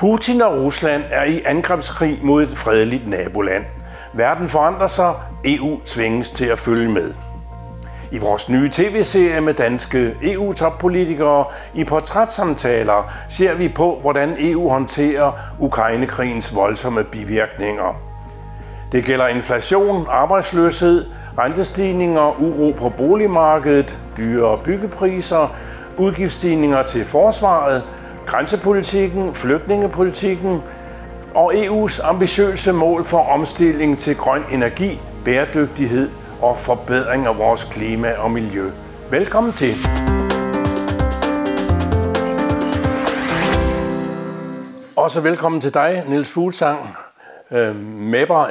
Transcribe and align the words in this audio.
Putin 0.00 0.42
og 0.42 0.56
Rusland 0.56 1.02
er 1.10 1.24
i 1.24 1.42
angrebskrig 1.46 2.20
mod 2.22 2.42
et 2.42 2.58
fredeligt 2.58 3.08
naboland. 3.08 3.64
Verden 4.12 4.48
forandrer 4.48 4.86
sig, 4.86 5.14
EU 5.44 5.80
tvinges 5.86 6.30
til 6.30 6.44
at 6.44 6.58
følge 6.58 6.88
med. 6.88 7.14
I 8.12 8.18
vores 8.18 8.48
nye 8.48 8.68
tv-serie 8.72 9.40
med 9.40 9.54
danske 9.54 10.14
EU-toppolitikere 10.22 11.44
i 11.74 11.84
portrætsamtaler 11.84 13.12
ser 13.28 13.54
vi 13.54 13.68
på, 13.68 13.98
hvordan 14.00 14.34
EU 14.38 14.68
håndterer 14.68 15.32
Ukrainekrigens 15.58 16.54
voldsomme 16.54 17.04
bivirkninger. 17.04 18.00
Det 18.92 19.04
gælder 19.04 19.26
inflation, 19.26 20.06
arbejdsløshed, 20.10 21.06
rentestigninger, 21.38 22.40
uro 22.40 22.74
på 22.78 22.88
boligmarkedet, 22.88 23.98
dyre 24.16 24.58
byggepriser, 24.64 25.54
udgiftsstigninger 25.98 26.82
til 26.82 27.04
forsvaret, 27.04 27.82
grænsepolitikken, 28.26 29.34
flygtningepolitikken 29.34 30.62
og 31.34 31.52
EU's 31.54 32.06
ambitiøse 32.06 32.72
mål 32.72 33.04
for 33.04 33.18
omstilling 33.18 33.98
til 33.98 34.16
grøn 34.16 34.42
energi, 34.50 35.00
bæredygtighed 35.24 36.10
og 36.42 36.58
forbedring 36.58 37.26
af 37.26 37.38
vores 37.38 37.64
klima 37.64 38.12
og 38.12 38.30
miljø. 38.30 38.70
Velkommen 39.10 39.52
til. 39.52 39.74
Også 44.96 45.20
velkommen 45.20 45.60
til 45.60 45.74
dig, 45.74 46.04
Niels 46.08 46.30
Fuglsang, 46.30 46.96
øh, 47.50 47.76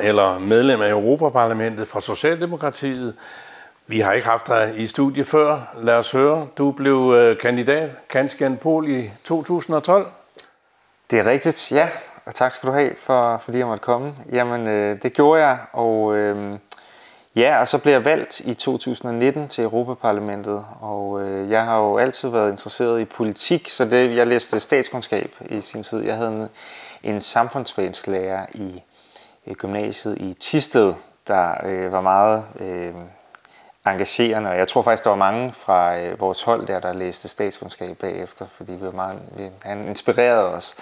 eller 0.02 0.40
medlem 0.40 0.82
af 0.82 0.90
Europaparlamentet 0.90 1.88
fra 1.88 2.02
Socialdemokratiet. 2.02 3.14
Vi 3.90 4.00
har 4.00 4.14
ikke 4.14 4.28
haft 4.28 4.48
dig 4.48 4.74
i 4.78 4.88
studie 4.88 5.26
før. 5.26 5.76
Lad 5.78 5.96
os 5.96 6.12
høre. 6.12 6.48
Du 6.58 6.72
blev 6.72 7.14
øh, 7.18 7.38
kandidat, 7.38 7.90
Kanskian 8.10 8.58
Pol, 8.58 8.90
i 8.90 9.12
2012. 9.24 10.12
Det 11.12 11.20
er 11.20 11.26
rigtigt, 11.26 11.72
ja. 11.72 11.90
Og 12.26 12.36
tak 12.36 12.54
skal 12.54 12.70
du 12.70 12.74
have, 12.74 12.96
for, 12.98 13.38
fordi 13.38 13.58
jeg 13.58 13.68
måtte 13.68 13.84
komme. 13.84 14.14
Jamen, 14.32 14.68
øh, 14.68 15.02
det 15.04 15.14
gjorde 15.14 15.46
jeg, 15.48 15.58
og 15.74 16.18
øh, 16.18 16.60
ja, 17.36 17.60
og 17.60 17.68
så 17.68 17.78
blev 17.78 17.94
jeg 17.94 18.06
valgt 18.06 18.40
i 18.40 18.54
2019 18.54 19.48
til 19.48 19.64
Europaparlamentet. 19.64 20.66
Og 20.82 21.22
øh, 21.22 21.52
jeg 21.52 21.66
har 21.66 21.78
jo 21.80 21.98
altid 21.98 22.30
været 22.30 22.52
interesseret 22.52 23.02
i 23.02 23.06
politik, 23.06 23.70
så 23.70 23.86
det, 23.86 24.16
jeg 24.16 24.28
læste 24.28 24.60
statskundskab 24.60 25.32
i 25.50 25.62
sin 25.62 25.84
tid. 25.84 26.04
Jeg 26.04 26.16
havde 26.16 26.32
en, 26.32 26.50
en 27.16 27.22
samfundsfagslærer 27.22 28.46
i 28.54 28.84
øh, 29.48 29.56
gymnasiet 29.56 30.18
i 30.18 30.34
Tisted, 30.34 30.94
der 31.28 31.54
øh, 31.66 31.92
var 31.92 32.02
meget 32.02 32.44
øh, 32.60 32.94
engagerende, 33.92 34.50
og 34.50 34.58
jeg 34.58 34.68
tror 34.68 34.82
faktisk, 34.82 35.04
der 35.04 35.10
var 35.10 35.18
mange 35.18 35.54
fra 35.54 36.00
øh, 36.00 36.20
vores 36.20 36.42
hold 36.42 36.68
der, 36.68 36.80
der 36.80 36.94
læste 36.94 37.28
statskundskab 37.28 37.98
bagefter, 37.98 38.46
fordi 38.52 38.72
vi 38.72 38.86
var 38.86 38.92
meget, 38.92 39.20
vi, 39.38 39.50
han 39.62 39.88
inspirerede 39.88 40.48
os. 40.54 40.76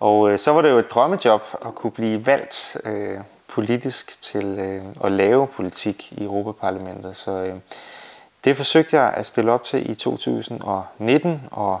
Og 0.00 0.30
øh, 0.30 0.38
så 0.38 0.52
var 0.52 0.62
det 0.62 0.70
jo 0.70 0.78
et 0.78 0.90
drømmejob 0.90 1.42
at 1.66 1.74
kunne 1.74 1.90
blive 1.90 2.26
valgt 2.26 2.76
øh, 2.84 3.18
politisk 3.48 4.22
til 4.22 4.58
øh, 4.58 4.82
at 5.04 5.12
lave 5.12 5.46
politik 5.46 6.12
i 6.12 6.24
Europaparlamentet. 6.24 7.16
Så 7.16 7.30
øh, 7.30 7.54
det 8.44 8.56
forsøgte 8.56 9.00
jeg 9.00 9.12
at 9.14 9.26
stille 9.26 9.52
op 9.52 9.62
til 9.62 9.90
i 9.90 9.94
2019, 9.94 11.42
og 11.50 11.80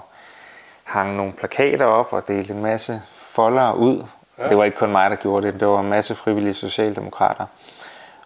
hang 0.84 1.16
nogle 1.16 1.32
plakater 1.32 1.84
op 1.84 2.12
og 2.12 2.28
delte 2.28 2.54
en 2.54 2.62
masse 2.62 3.02
folder 3.16 3.72
ud 3.72 4.02
Ja. 4.38 4.48
Det 4.48 4.58
var 4.58 4.64
ikke 4.64 4.76
kun 4.76 4.92
mig, 4.92 5.10
der 5.10 5.16
gjorde 5.16 5.46
det. 5.46 5.60
Det 5.60 5.68
var 5.68 5.80
en 5.80 5.88
masse 5.88 6.14
frivillige 6.14 6.54
socialdemokrater. 6.54 7.46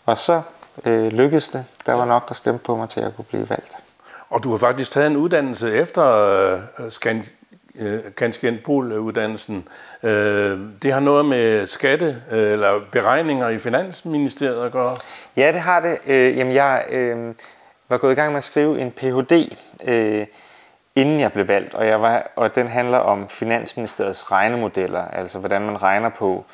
Og 0.07 0.19
så 0.19 0.43
øh, 0.87 1.13
lykkedes 1.13 1.49
det. 1.49 1.65
Der 1.87 1.93
var 1.93 2.05
nok, 2.05 2.29
der 2.29 2.35
stemte 2.35 2.65
på 2.65 2.77
mig 2.77 2.89
til 2.89 3.01
at 3.01 3.17
kunne 3.17 3.25
blive 3.25 3.51
valgt. 3.51 3.77
Og 4.31 4.45
du 4.45 4.51
har 4.51 4.59
faktisk 4.59 4.91
taget 4.91 5.11
en 5.11 5.17
uddannelse 5.17 5.75
efter 5.75 6.05
øh, 6.79 6.91
Skan 6.91 7.25
øh, 7.79 9.01
uddannelsen 9.01 9.69
øh, 10.03 10.61
Det 10.83 10.93
har 10.93 11.01
noget 11.01 11.25
med 11.25 11.67
skatte 11.67 12.23
øh, 12.31 12.53
eller 12.53 12.81
beregninger 12.93 13.49
i 13.49 13.59
Finansministeriet 13.59 14.65
at 14.65 14.73
gøre? 14.73 14.97
Ja, 15.37 15.53
det 15.53 15.61
har 15.61 15.81
det. 15.81 15.99
Øh, 16.07 16.37
jamen, 16.37 16.55
jeg 16.55 16.85
øh, 16.91 17.35
var 17.89 17.99
gået 17.99 18.13
i 18.13 18.15
gang 18.15 18.33
med 18.33 18.39
at 18.39 18.45
skrive 18.45 18.81
en 18.81 18.91
Ph.D. 18.91 19.57
Øh, 19.85 20.27
inden 20.97 21.21
jeg 21.21 21.33
blev 21.33 21.49
valgt, 21.49 21.75
og, 21.75 21.87
jeg 21.87 22.03
var, 22.03 22.31
og 22.37 22.55
den 22.55 22.69
handler 22.69 22.99
om 22.99 23.29
Finansministeriets 23.29 24.33
regnemodeller, 24.33 25.05
altså 25.05 25.39
hvordan 25.39 25.63
man 25.63 25.83
regner 25.83 26.09
på 26.09 26.45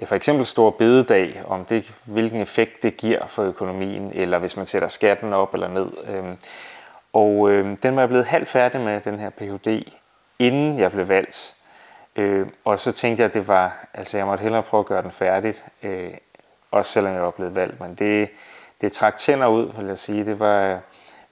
ja, 0.00 0.04
for 0.04 0.14
eksempel 0.14 0.46
store 0.46 0.72
bededag, 0.72 1.42
om 1.46 1.64
det, 1.64 1.92
hvilken 2.04 2.40
effekt 2.40 2.82
det 2.82 2.96
giver 2.96 3.26
for 3.26 3.42
økonomien, 3.42 4.10
eller 4.14 4.38
hvis 4.38 4.56
man 4.56 4.66
sætter 4.66 4.88
skatten 4.88 5.32
op 5.32 5.54
eller 5.54 5.68
ned. 5.68 5.90
Øhm, 6.08 6.36
og 7.12 7.50
øh, 7.50 7.76
den 7.82 7.96
var 7.96 8.02
jeg 8.02 8.08
blevet 8.08 8.26
halvt 8.26 8.48
færdig 8.48 8.80
med, 8.80 9.00
den 9.00 9.18
her 9.18 9.30
Ph.D., 9.30 9.92
inden 10.38 10.78
jeg 10.78 10.92
blev 10.92 11.08
valgt. 11.08 11.56
Øh, 12.16 12.46
og 12.64 12.80
så 12.80 12.92
tænkte 12.92 13.20
jeg, 13.20 13.28
at 13.28 13.34
det 13.34 13.48
var, 13.48 13.86
altså 13.94 14.16
jeg 14.16 14.26
måtte 14.26 14.42
hellere 14.42 14.62
prøve 14.62 14.80
at 14.80 14.86
gøre 14.86 15.02
den 15.02 15.10
færdig, 15.10 15.54
øh, 15.82 16.10
også 16.70 16.92
selvom 16.92 17.12
jeg 17.12 17.22
var 17.22 17.30
blevet 17.30 17.54
valgt. 17.54 17.80
Men 17.80 17.94
det, 17.94 18.30
det 18.80 18.92
trak 18.92 19.16
tænder 19.16 19.46
ud, 19.46 19.72
vil 19.76 19.86
jeg 19.86 19.98
sige. 19.98 20.24
Det 20.24 20.40
var, 20.40 20.66
øh, 20.66 20.78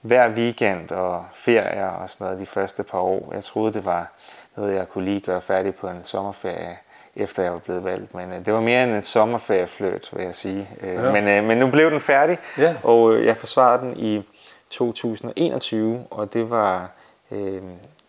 hver 0.03 0.29
weekend 0.29 0.91
og 0.91 1.25
ferier 1.33 1.87
og 1.87 2.09
sådan 2.09 2.25
noget 2.25 2.39
de 2.39 2.45
første 2.45 2.83
par 2.83 2.99
år. 2.99 3.33
Jeg 3.33 3.43
troede, 3.43 3.73
det 3.73 3.85
var 3.85 4.11
noget, 4.55 4.75
jeg 4.75 4.89
kunne 4.89 5.05
lige 5.05 5.19
gøre 5.19 5.41
færdig 5.41 5.75
på 5.75 5.87
en 5.87 6.03
sommerferie, 6.03 6.77
efter 7.15 7.43
jeg 7.43 7.51
var 7.51 7.59
blevet 7.59 7.83
valgt. 7.83 8.15
Men 8.15 8.31
øh, 8.31 8.45
det 8.45 8.53
var 8.53 8.61
mere 8.61 8.83
end 8.83 8.91
en 8.91 9.03
sommerferiefløt, 9.03 10.09
vil 10.13 10.25
jeg 10.25 10.35
sige. 10.35 10.69
Øh, 10.81 10.93
ja. 10.93 11.11
men, 11.11 11.27
øh, 11.27 11.43
men 11.43 11.57
nu 11.57 11.71
blev 11.71 11.91
den 11.91 11.99
færdig, 11.99 12.37
ja. 12.57 12.75
og 12.83 13.13
øh, 13.13 13.25
jeg 13.25 13.37
forsvarede 13.37 13.85
den 13.85 13.97
i 13.97 14.23
2021, 14.69 16.05
og 16.11 16.33
det 16.33 16.49
var 16.49 16.89
øh, 17.31 17.61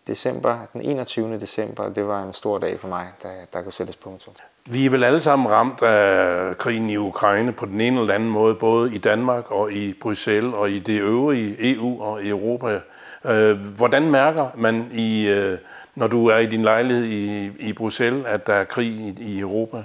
december, 0.07 0.57
den 0.73 0.81
21. 0.81 1.39
december, 1.39 1.89
det 1.89 2.07
var 2.07 2.23
en 2.23 2.33
stor 2.33 2.57
dag 2.57 2.79
for 2.79 2.87
mig, 2.87 3.07
der, 3.23 3.29
der 3.53 3.61
kunne 3.61 3.71
sættes 3.71 3.95
punktum. 3.95 4.33
Vi 4.65 4.85
er 4.85 4.89
vel 4.89 5.03
alle 5.03 5.19
sammen 5.19 5.51
ramt 5.51 5.81
af 5.81 6.57
krigen 6.57 6.89
i 6.89 6.97
Ukraine 6.97 7.51
på 7.51 7.65
den 7.65 7.81
ene 7.81 8.01
eller 8.01 8.13
anden 8.13 8.29
måde, 8.29 8.55
både 8.55 8.95
i 8.95 8.97
Danmark 8.97 9.51
og 9.51 9.71
i 9.71 9.93
Bruxelles 10.01 10.53
og 10.53 10.69
i 10.69 10.79
det 10.79 11.01
øvrige 11.01 11.55
EU 11.59 12.01
og 12.01 12.23
i 12.23 12.29
Europa. 12.29 12.79
Øh, 13.25 13.57
hvordan 13.57 14.11
mærker 14.11 14.47
man, 14.55 14.89
i, 14.91 15.27
øh, 15.27 15.57
når 15.95 16.07
du 16.07 16.27
er 16.27 16.37
i 16.37 16.45
din 16.45 16.61
lejlighed 16.61 17.05
i, 17.05 17.51
i 17.59 17.73
Bruxelles, 17.73 18.25
at 18.25 18.47
der 18.47 18.53
er 18.53 18.63
krig 18.63 18.87
i, 18.87 19.15
i 19.19 19.39
Europa? 19.39 19.83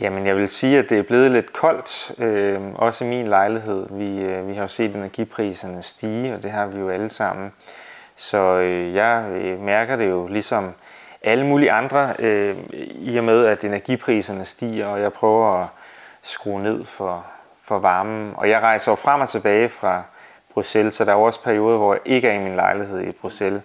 Jamen, 0.00 0.26
jeg 0.26 0.36
vil 0.36 0.48
sige, 0.48 0.78
at 0.78 0.90
det 0.90 0.98
er 0.98 1.02
blevet 1.02 1.30
lidt 1.30 1.52
koldt, 1.52 2.12
øh, 2.18 2.60
også 2.74 3.04
i 3.04 3.08
min 3.08 3.26
lejlighed. 3.26 3.86
Vi, 3.90 4.20
øh, 4.20 4.48
vi 4.48 4.54
har 4.54 4.62
jo 4.62 4.68
set 4.68 4.94
energipriserne 4.94 5.82
stige, 5.82 6.34
og 6.34 6.42
det 6.42 6.50
har 6.50 6.66
vi 6.66 6.80
jo 6.80 6.88
alle 6.88 7.10
sammen. 7.10 7.52
Så 8.16 8.38
øh, 8.38 8.94
jeg 8.94 9.26
øh, 9.30 9.60
mærker 9.60 9.96
det 9.96 10.08
jo 10.08 10.26
ligesom 10.26 10.72
alle 11.22 11.46
mulige 11.46 11.72
andre, 11.72 12.14
øh, 12.18 12.56
i 12.94 13.16
og 13.16 13.24
med 13.24 13.46
at 13.46 13.64
energipriserne 13.64 14.44
stiger, 14.44 14.86
og 14.86 15.00
jeg 15.00 15.12
prøver 15.12 15.60
at 15.60 15.66
skrue 16.22 16.62
ned 16.62 16.84
for, 16.84 17.26
for 17.64 17.78
varmen. 17.78 18.32
Og 18.36 18.48
jeg 18.48 18.60
rejser 18.60 18.92
jo 18.92 18.96
frem 18.96 19.20
og 19.20 19.28
tilbage 19.28 19.68
fra 19.68 20.02
Bruxelles, 20.54 20.94
så 20.94 21.04
der 21.04 21.12
er 21.12 21.16
også 21.16 21.42
perioder, 21.42 21.78
hvor 21.78 21.94
jeg 21.94 22.02
ikke 22.04 22.28
er 22.28 22.32
i 22.32 22.38
min 22.38 22.56
lejlighed 22.56 23.00
i 23.00 23.10
Bruxelles. 23.10 23.62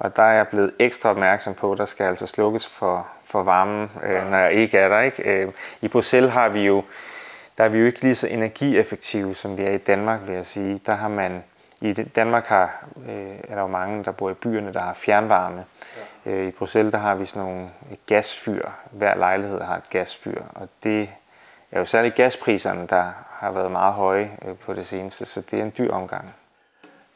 Og 0.00 0.16
der 0.16 0.22
er 0.22 0.32
jeg 0.32 0.48
blevet 0.48 0.72
ekstra 0.78 1.10
opmærksom 1.10 1.54
på, 1.54 1.72
at 1.72 1.78
der 1.78 1.84
skal 1.84 2.04
altså 2.04 2.26
slukkes 2.26 2.66
for, 2.66 3.06
for 3.24 3.42
varmen, 3.42 3.90
øh, 4.04 4.30
når 4.30 4.36
jeg 4.36 4.52
ikke 4.52 4.78
er 4.78 4.88
der. 4.88 5.00
Ikke? 5.00 5.42
Øh, 5.42 5.52
I 5.80 5.88
Bruxelles 5.88 6.32
har 6.32 6.48
vi 6.48 6.66
jo, 6.66 6.84
der 7.58 7.64
er 7.64 7.68
vi 7.68 7.78
jo 7.78 7.86
ikke 7.86 8.00
lige 8.00 8.14
så 8.14 8.26
energieffektive, 8.26 9.34
som 9.34 9.58
vi 9.58 9.62
er 9.62 9.70
i 9.70 9.78
Danmark, 9.78 10.20
vil 10.26 10.34
jeg 10.34 10.46
sige. 10.46 10.80
Der 10.86 10.94
har 10.94 11.08
man 11.08 11.44
i 11.80 11.92
Danmark 11.92 12.46
har, 12.46 12.84
øh, 13.08 13.36
er 13.48 13.54
der 13.54 13.60
jo 13.60 13.66
mange, 13.66 14.04
der 14.04 14.10
bor 14.10 14.30
i 14.30 14.34
byerne, 14.34 14.72
der 14.72 14.80
har 14.80 14.94
fjernvarme. 14.94 15.64
Ja. 16.26 16.30
Øh, 16.30 16.48
I 16.48 16.50
Bruxelles 16.50 16.92
der 16.92 16.98
har 16.98 17.14
vi 17.14 17.26
sådan 17.26 17.42
nogle 17.42 17.68
gasfyr. 18.06 18.68
Hver 18.90 19.14
lejlighed 19.14 19.60
har 19.60 19.76
et 19.76 19.90
gasfyr, 19.90 20.42
og 20.54 20.68
det 20.82 21.10
er 21.72 21.78
jo 21.78 21.84
særligt 21.84 22.14
gaspriserne, 22.14 22.86
der 22.86 23.04
har 23.28 23.50
været 23.50 23.72
meget 23.72 23.94
høje 23.94 24.30
øh, 24.44 24.56
på 24.56 24.74
det 24.74 24.86
seneste, 24.86 25.26
så 25.26 25.40
det 25.40 25.58
er 25.58 25.62
en 25.62 25.72
dyr 25.78 25.92
omgang. 25.92 26.34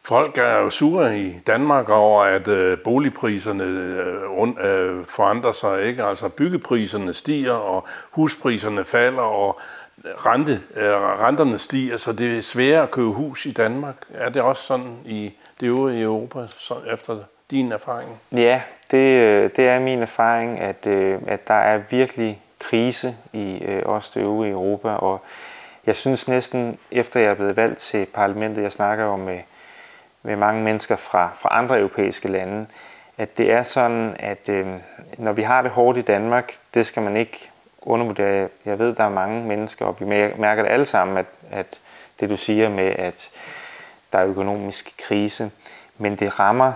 Folk 0.06 0.38
er 0.38 0.58
jo 0.58 0.70
sure 0.70 1.18
i 1.18 1.38
Danmark 1.46 1.88
over, 1.88 2.24
at 2.24 2.48
øh, 2.48 2.78
boligpriserne 2.78 3.64
øh, 3.64 4.48
øh, 4.60 5.06
forandrer 5.06 5.52
sig. 5.52 5.82
ikke. 5.82 6.04
Altså 6.04 6.28
byggepriserne 6.28 7.14
stiger, 7.14 7.52
og 7.52 7.84
huspriserne 8.10 8.84
falder, 8.84 9.22
og 9.22 9.60
øh, 10.04 10.10
rente, 10.14 10.60
øh, 10.76 10.92
renterne 10.94 11.58
stiger, 11.58 11.96
så 11.96 12.12
det 12.12 12.36
er 12.36 12.40
sværere 12.40 12.82
at 12.82 12.90
købe 12.90 13.10
hus 13.10 13.46
i 13.46 13.50
Danmark. 13.50 13.94
Er 14.14 14.28
det 14.28 14.42
også 14.42 14.62
sådan 14.62 14.96
i 15.04 15.32
det 15.60 15.66
øvrige 15.66 16.02
Europa, 16.02 16.46
så 16.46 16.74
efter 16.92 17.18
din 17.50 17.72
erfaring? 17.72 18.20
Ja, 18.32 18.62
det, 18.90 19.20
øh, 19.20 19.50
det 19.56 19.68
er 19.68 19.80
min 19.80 20.02
erfaring, 20.02 20.60
at, 20.60 20.86
øh, 20.86 21.18
at 21.26 21.48
der 21.48 21.54
er 21.54 21.80
virkelig 21.90 22.42
krise 22.58 23.16
i 23.32 23.62
øh, 23.64 23.82
også 23.84 24.12
det 24.14 24.20
øvrige 24.24 24.52
Europa, 24.52 24.88
og 24.88 25.24
jeg 25.86 25.96
synes 25.96 26.28
næsten, 26.28 26.78
efter 26.90 27.20
jeg 27.20 27.30
er 27.30 27.34
blevet 27.34 27.56
valgt 27.56 27.78
til 27.78 28.06
parlamentet, 28.06 28.62
jeg 28.62 28.72
snakker 28.72 29.04
jo 29.04 29.16
med, 29.16 29.38
med 30.24 30.36
mange 30.36 30.62
mennesker 30.62 30.96
fra, 30.96 31.30
fra 31.36 31.48
andre 31.52 31.78
europæiske 31.78 32.28
lande, 32.28 32.66
at 33.18 33.38
det 33.38 33.52
er 33.52 33.62
sådan, 33.62 34.16
at 34.18 34.48
øh, 34.48 34.66
når 35.18 35.32
vi 35.32 35.42
har 35.42 35.62
det 35.62 35.70
hårdt 35.70 35.98
i 35.98 36.02
Danmark, 36.02 36.54
det 36.74 36.86
skal 36.86 37.02
man 37.02 37.16
ikke 37.16 37.50
undervurdere. 37.82 38.48
Jeg 38.64 38.78
ved, 38.78 38.94
der 38.94 39.04
er 39.04 39.08
mange 39.08 39.44
mennesker, 39.44 39.86
og 39.86 39.96
vi 40.00 40.04
mærker 40.38 40.62
det 40.62 40.70
alle 40.70 40.86
sammen, 40.86 41.16
at, 41.16 41.26
at 41.50 41.66
det 42.20 42.30
du 42.30 42.36
siger 42.36 42.68
med, 42.68 42.94
at 42.98 43.30
der 44.12 44.18
er 44.18 44.26
økonomisk 44.26 44.94
krise, 44.98 45.50
men 45.98 46.16
det 46.16 46.38
rammer 46.40 46.72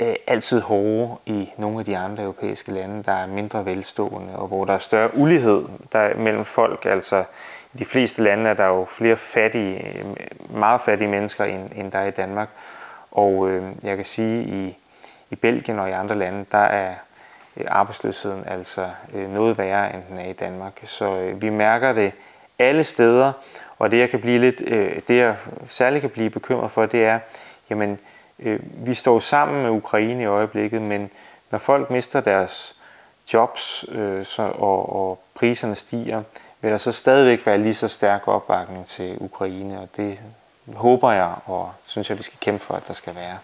øh, 0.00 0.14
altid 0.26 0.60
hårdere 0.60 1.16
i 1.26 1.50
nogle 1.56 1.78
af 1.78 1.84
de 1.84 1.98
andre 1.98 2.22
europæiske 2.22 2.72
lande, 2.72 3.02
der 3.02 3.12
er 3.12 3.26
mindre 3.26 3.64
velstående, 3.64 4.36
og 4.36 4.48
hvor 4.48 4.64
der 4.64 4.74
er 4.74 4.78
større 4.78 5.16
ulighed 5.16 5.64
der 5.92 6.16
mellem 6.16 6.44
folk. 6.44 6.84
Altså 6.84 7.24
i 7.74 7.78
de 7.78 7.84
fleste 7.84 8.22
lande 8.22 8.50
er 8.50 8.54
der 8.54 8.66
jo 8.66 8.84
flere 8.84 9.16
fattige, 9.16 10.04
meget 10.50 10.80
fattige 10.80 11.10
mennesker, 11.10 11.44
end, 11.44 11.70
end 11.76 11.92
der 11.92 11.98
er 11.98 12.06
i 12.06 12.10
Danmark. 12.10 12.48
Og 13.10 13.50
øh, 13.50 13.72
jeg 13.82 13.96
kan 13.96 14.04
sige, 14.04 14.44
i, 14.44 14.76
i 15.30 15.34
Belgien 15.34 15.78
og 15.78 15.88
i 15.88 15.92
andre 15.92 16.14
lande, 16.14 16.44
der 16.52 16.58
er 16.58 16.94
øh, 17.56 17.66
arbejdsløsheden 17.68 18.44
altså 18.46 18.90
øh, 19.14 19.34
noget 19.34 19.58
værre, 19.58 19.94
end 19.94 20.02
den 20.08 20.18
er 20.18 20.28
i 20.28 20.32
Danmark. 20.32 20.80
Så 20.84 21.18
øh, 21.18 21.42
vi 21.42 21.50
mærker 21.50 21.92
det 21.92 22.12
alle 22.58 22.84
steder, 22.84 23.32
og 23.78 23.90
det 23.90 23.98
jeg 23.98 24.10
kan 24.10 24.20
blive 24.20 24.38
lidt, 24.38 24.60
øh, 24.66 25.00
det 25.08 25.16
jeg 25.16 25.36
særligt 25.68 26.00
kan 26.00 26.10
blive 26.10 26.30
bekymret 26.30 26.70
for, 26.70 26.86
det 26.86 27.04
er, 27.04 27.18
jamen, 27.70 27.98
øh, 28.38 28.60
vi 28.86 28.94
står 28.94 29.18
sammen 29.18 29.62
med 29.62 29.70
Ukraine 29.70 30.22
i 30.22 30.26
øjeblikket, 30.26 30.82
men 30.82 31.10
når 31.50 31.58
folk 31.58 31.90
mister 31.90 32.20
deres 32.20 32.80
jobs 33.32 33.84
øh, 33.92 34.24
så, 34.24 34.42
og, 34.42 34.96
og 34.96 35.22
priserne 35.34 35.74
stiger, 35.74 36.22
vil 36.62 36.70
der 36.70 36.78
så 36.78 36.92
stadigvæk 36.92 37.46
være 37.46 37.58
lige 37.58 37.74
så 37.74 37.88
stærk 37.88 38.28
opbakning 38.28 38.86
til 38.86 39.16
Ukraine, 39.20 39.80
og 39.80 39.88
det 39.96 40.18
håber 40.74 41.12
jeg, 41.12 41.34
og 41.44 41.72
synes 41.82 42.10
jeg, 42.10 42.18
vi 42.18 42.22
skal 42.22 42.38
kæmpe 42.40 42.64
for, 42.64 42.74
at 42.74 42.88
der 42.88 42.94
skal 42.94 43.14
være. 43.14 43.38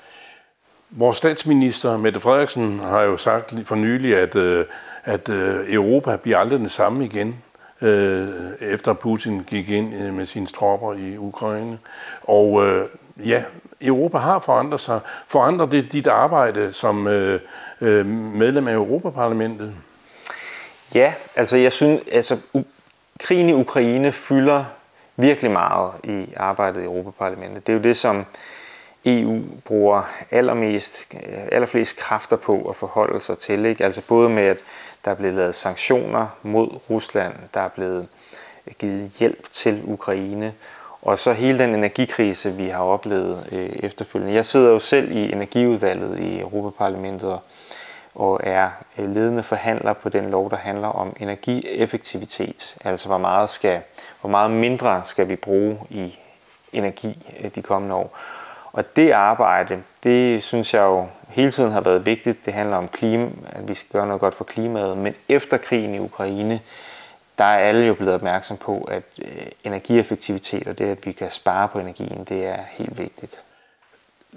Vores 0.90 1.16
statsminister, 1.16 1.96
Mette 1.96 2.20
Frederiksen, 2.20 2.80
har 2.80 3.00
jo 3.00 3.16
sagt 3.16 3.54
for 3.64 3.74
nylig, 3.74 4.16
at, 4.16 4.34
øh, 4.36 4.64
at 5.04 5.28
øh, 5.28 5.74
Europa 5.74 6.16
bliver 6.16 6.38
aldrig 6.38 6.60
det 6.60 6.70
samme 6.70 7.04
igen, 7.04 7.42
øh, 7.80 8.28
efter 8.60 8.92
Putin 8.92 9.44
gik 9.46 9.70
ind 9.70 10.10
med 10.10 10.26
sine 10.26 10.46
tropper 10.46 10.94
i 10.94 11.16
Ukraine. 11.16 11.78
Og 12.22 12.62
ja, 13.24 13.42
Europa 13.80 14.18
har 14.18 14.38
forandret 14.38 14.80
sig. 14.80 15.00
Forandrer 15.26 15.66
det 15.66 15.92
dit 15.92 16.06
arbejde 16.06 16.72
som 16.72 16.94
medlem 18.34 18.68
af 18.68 18.72
Europaparlamentet? 18.72 19.74
Ja, 20.94 21.14
altså 21.36 21.56
jeg 21.56 21.72
synes, 21.72 22.02
altså 22.12 22.38
krigen 23.18 23.48
i 23.48 23.52
Ukraine 23.52 24.12
fylder 24.12 24.64
virkelig 25.16 25.50
meget 25.50 25.92
i 26.04 26.26
arbejdet 26.36 26.80
i 26.80 26.84
Europaparlamentet. 26.84 27.66
Det 27.66 27.72
er 27.72 27.76
jo 27.76 27.82
det, 27.82 27.96
som 27.96 28.24
EU 29.04 29.40
bruger 29.64 30.02
allermest, 30.30 31.06
øh, 31.14 31.38
allerflest 31.52 31.96
kræfter 31.96 32.36
på 32.36 32.68
at 32.68 32.76
forholde 32.76 33.20
sig 33.20 33.38
til. 33.38 33.64
Ikke? 33.64 33.84
Altså 33.84 34.02
både 34.08 34.28
med, 34.28 34.42
at 34.42 34.58
der 35.04 35.10
er 35.10 35.14
blevet 35.14 35.34
lavet 35.34 35.54
sanktioner 35.54 36.26
mod 36.42 36.68
Rusland, 36.90 37.34
der 37.54 37.60
er 37.60 37.68
blevet 37.68 38.08
øh, 38.66 38.74
givet 38.78 39.10
hjælp 39.18 39.50
til 39.50 39.82
Ukraine, 39.84 40.54
og 41.02 41.18
så 41.18 41.32
hele 41.32 41.58
den 41.58 41.74
energikrise, 41.74 42.52
vi 42.52 42.68
har 42.68 42.82
oplevet 42.82 43.48
øh, 43.52 43.70
efterfølgende. 43.72 44.34
Jeg 44.34 44.46
sidder 44.46 44.70
jo 44.70 44.78
selv 44.78 45.12
i 45.12 45.32
energiudvalget 45.32 46.18
i 46.18 46.40
Europaparlamentet 46.40 47.32
og, 47.32 47.42
og 48.14 48.40
er 48.42 48.70
øh, 48.98 49.14
ledende 49.14 49.42
forhandler 49.42 49.92
på 49.92 50.08
den 50.08 50.30
lov, 50.30 50.50
der 50.50 50.56
handler 50.56 50.88
om 50.88 51.16
energieffektivitet. 51.20 52.76
Altså 52.84 53.06
hvor 53.08 53.18
meget, 53.18 53.50
skal, 53.50 53.80
hvor 54.20 54.30
meget 54.30 54.50
mindre 54.50 55.04
skal 55.04 55.28
vi 55.28 55.36
bruge 55.36 55.78
i 55.90 56.18
energi 56.72 57.34
øh, 57.40 57.50
de 57.54 57.62
kommende 57.62 57.94
år. 57.94 58.18
Og 58.72 58.96
det 58.96 59.10
arbejde, 59.10 59.82
det 60.02 60.44
synes 60.44 60.74
jeg 60.74 60.82
jo 60.82 61.06
hele 61.28 61.50
tiden 61.50 61.72
har 61.72 61.80
været 61.80 62.06
vigtigt. 62.06 62.46
Det 62.46 62.54
handler 62.54 62.76
om 62.76 62.88
klima, 62.88 63.30
at 63.46 63.68
vi 63.68 63.74
skal 63.74 63.90
gøre 63.92 64.06
noget 64.06 64.20
godt 64.20 64.34
for 64.34 64.44
klimaet. 64.44 64.98
Men 64.98 65.14
efter 65.28 65.56
krigen 65.56 65.94
i 65.94 65.98
Ukraine, 65.98 66.60
der 67.38 67.44
er 67.44 67.58
alle 67.58 67.86
jo 67.86 67.94
blevet 67.94 68.14
opmærksom 68.14 68.56
på, 68.56 68.88
at 68.90 69.02
øh, 69.22 69.46
energieffektivitet 69.64 70.68
og 70.68 70.78
det, 70.78 70.84
at 70.84 71.06
vi 71.06 71.12
kan 71.12 71.30
spare 71.30 71.68
på 71.68 71.78
energien, 71.78 72.24
det 72.24 72.46
er 72.46 72.58
helt 72.70 72.98
vigtigt. 72.98 73.42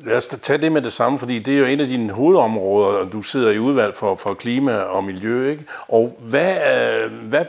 Lad 0.06 0.18
os 0.18 0.26
tage 0.26 0.62
det 0.62 0.72
med 0.72 0.82
det 0.82 0.94
samme, 0.94 1.20
fordi 1.20 1.40
det 1.40 1.54
er 1.54 1.60
jo 1.60 1.66
en 1.66 1.80
af 1.80 1.88
dine 1.88 2.14
hovedområder, 2.14 2.88
og 2.88 3.14
du 3.14 3.22
sidder 3.22 3.52
i 3.52 3.60
udvalg 3.60 3.98
for, 3.98 4.16
for 4.16 4.34
klima 4.34 4.78
og 4.78 5.04
miljø. 5.04 5.50
Ikke? 5.50 5.66
Og 5.88 6.18
hvad, 6.20 6.56
øh, 6.56 7.12
hvad, 7.30 7.46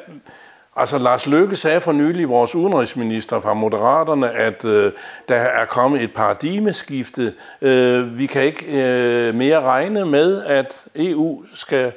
Altså 0.77 0.99
Lars 0.99 1.27
Løkke 1.27 1.57
sagde 1.57 1.81
for 1.81 1.93
nylig, 1.93 2.29
vores 2.29 2.55
udenrigsminister 2.55 3.41
fra 3.41 3.55
Moderaterne, 3.55 4.31
at 4.31 4.65
øh, 4.65 4.93
der 5.29 5.37
er 5.37 5.65
kommet 5.65 6.03
et 6.03 6.13
paradigmeskifte. 6.13 7.35
Øh, 7.63 8.19
vi 8.19 8.27
kan 8.27 8.43
ikke 8.43 8.67
øh, 8.67 9.35
mere 9.35 9.61
regne 9.61 10.07
med, 10.07 10.45
at 10.45 10.77
EU 10.97 11.45
skal 11.55 11.93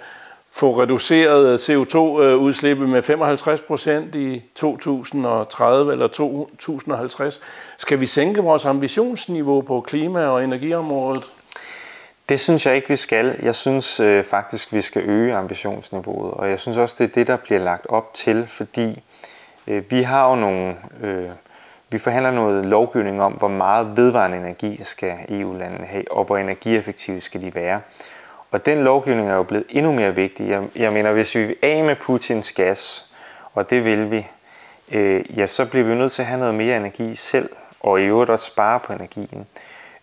få 0.55 0.81
reduceret 0.81 1.47
øh, 1.47 1.55
CO2-udslippet 1.55 2.83
øh, 2.83 2.89
med 2.89 3.01
55 3.01 3.61
procent 3.61 4.15
i 4.15 4.43
2030 4.55 5.91
eller 5.91 6.07
2050. 6.07 7.41
Skal 7.77 7.99
vi 7.99 8.05
sænke 8.05 8.41
vores 8.41 8.65
ambitionsniveau 8.65 9.61
på 9.61 9.81
klima- 9.81 10.25
og 10.25 10.43
energiområdet? 10.43 11.23
Det 12.29 12.39
synes 12.39 12.65
jeg 12.65 12.75
ikke, 12.75 12.87
vi 12.87 12.95
skal. 12.95 13.35
Jeg 13.41 13.55
synes 13.55 13.99
øh, 13.99 14.23
faktisk, 14.23 14.73
vi 14.73 14.81
skal 14.81 15.01
øge 15.01 15.35
ambitionsniveauet, 15.35 16.31
og 16.33 16.49
jeg 16.49 16.59
synes 16.59 16.77
også, 16.77 16.95
det 16.99 17.03
er 17.09 17.13
det, 17.13 17.27
der 17.27 17.35
bliver 17.35 17.61
lagt 17.61 17.85
op 17.89 18.13
til, 18.13 18.47
fordi 18.47 19.03
øh, 19.67 19.83
vi 19.89 20.01
har 20.01 20.29
jo 20.29 20.35
nogle... 20.35 20.75
Øh, 21.01 21.29
vi 21.89 21.97
forhandler 21.97 22.31
noget 22.31 22.65
lovgivning 22.65 23.21
om, 23.21 23.33
hvor 23.33 23.47
meget 23.47 23.97
vedvarende 23.97 24.37
energi 24.37 24.79
skal 24.83 25.13
EU-landene 25.29 25.85
have, 25.85 26.11
og 26.11 26.25
hvor 26.25 26.37
energieffektive 26.37 27.21
skal 27.21 27.41
de 27.41 27.55
være. 27.55 27.81
Og 28.55 28.65
den 28.65 28.83
lovgivning 28.83 29.29
er 29.29 29.33
jo 29.33 29.43
blevet 29.43 29.65
endnu 29.69 29.91
mere 29.91 30.15
vigtig. 30.15 30.49
Jeg, 30.49 30.63
jeg 30.75 30.93
mener, 30.93 31.11
hvis 31.11 31.35
vi 31.35 31.45
vil 31.45 31.55
af 31.61 31.83
med 31.83 31.95
Putins 31.95 32.51
gas, 32.51 33.05
og 33.53 33.69
det 33.69 33.85
vil 33.85 34.11
vi, 34.11 34.27
øh, 34.91 35.39
ja, 35.39 35.47
så 35.47 35.65
bliver 35.65 35.85
vi 35.85 35.95
nødt 35.95 36.11
til 36.11 36.21
at 36.21 36.25
have 36.25 36.39
noget 36.39 36.55
mere 36.55 36.77
energi 36.77 37.15
selv, 37.15 37.49
og 37.79 38.01
i 38.01 38.03
øvrigt 38.03 38.29
også 38.29 38.45
spare 38.45 38.79
på 38.79 38.93
energien. 38.93 39.47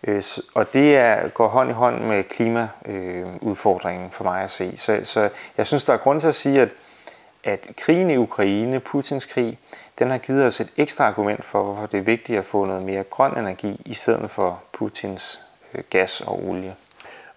Øh, 0.03 0.23
og 0.53 0.73
det 0.73 0.97
er, 0.97 1.27
går 1.27 1.47
hånd 1.47 1.69
i 1.69 1.73
hånd 1.73 2.03
med 2.03 2.23
klimaudfordringen 2.23 4.11
for 4.11 4.23
mig 4.23 4.41
at 4.43 4.51
se. 4.51 4.77
Så, 4.77 4.99
så 5.03 5.29
jeg 5.57 5.67
synes, 5.67 5.85
der 5.85 5.93
er 5.93 5.97
grund 5.97 6.19
til 6.19 6.27
at 6.27 6.35
sige, 6.35 6.61
at, 6.61 6.69
at 7.43 7.67
krigen 7.77 8.11
i 8.11 8.17
Ukraine, 8.17 8.79
Putins 8.79 9.25
krig, 9.25 9.59
den 9.99 10.09
har 10.09 10.17
givet 10.17 10.45
os 10.45 10.59
et 10.59 10.71
ekstra 10.77 11.05
argument 11.05 11.45
for, 11.45 11.63
hvorfor 11.63 11.85
det 11.85 11.97
er 11.97 12.03
vigtigt 12.03 12.39
at 12.39 12.45
få 12.45 12.65
noget 12.65 12.83
mere 12.83 13.03
grøn 13.03 13.37
energi, 13.37 13.81
i 13.85 13.93
stedet 13.93 14.29
for 14.29 14.61
Putins 14.73 15.41
øh, 15.73 15.83
gas 15.89 16.21
og 16.21 16.47
olie. 16.47 16.75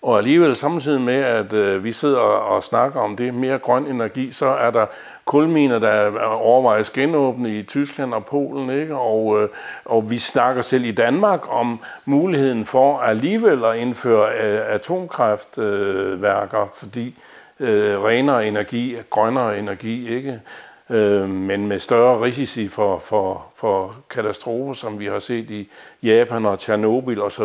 Og 0.03 0.19
alligevel 0.19 0.57
samtidig 0.57 1.01
med, 1.01 1.15
at 1.15 1.53
øh, 1.53 1.85
vi 1.85 1.93
sidder 1.93 2.19
og 2.19 2.63
snakker 2.63 3.01
om 3.01 3.17
det 3.17 3.35
mere 3.35 3.59
grøn 3.59 3.87
energi, 3.87 4.31
så 4.31 4.47
er 4.47 4.71
der 4.71 4.87
kulminer, 5.25 5.79
der 5.79 6.21
overvejes 6.21 6.91
genåbne 6.91 7.59
i 7.59 7.63
Tyskland 7.63 8.15
og 8.15 8.27
Polen, 8.27 8.71
ikke? 8.71 8.97
Og, 8.97 9.43
øh, 9.43 9.49
og 9.85 10.11
vi 10.11 10.19
snakker 10.19 10.63
selv 10.63 10.85
i 10.85 10.93
Danmark 10.93 11.41
om 11.49 11.81
muligheden 12.05 12.67
for 12.67 12.99
alligevel 12.99 13.65
at 13.65 13.77
indføre 13.77 14.29
øh, 14.29 14.75
atomkraftværker, 14.75 16.63
øh, 16.63 16.69
fordi 16.75 17.19
øh, 17.61 18.03
renere 18.03 18.47
energi, 18.47 18.97
grønnere 19.11 19.59
energi, 19.59 20.17
ikke? 20.17 20.41
Øh, 20.90 21.28
men 21.28 21.66
med 21.66 21.78
større 21.78 22.21
risici 22.21 22.69
for, 22.69 22.99
for, 22.99 23.47
for 23.55 23.97
katastrofer, 24.11 24.73
som 24.73 24.99
vi 24.99 25.07
har 25.07 25.19
set 25.19 25.50
i 25.50 25.71
Japan 26.02 26.47
og 26.47 26.59
Tjernobyl 26.59 27.21
osv. 27.21 27.45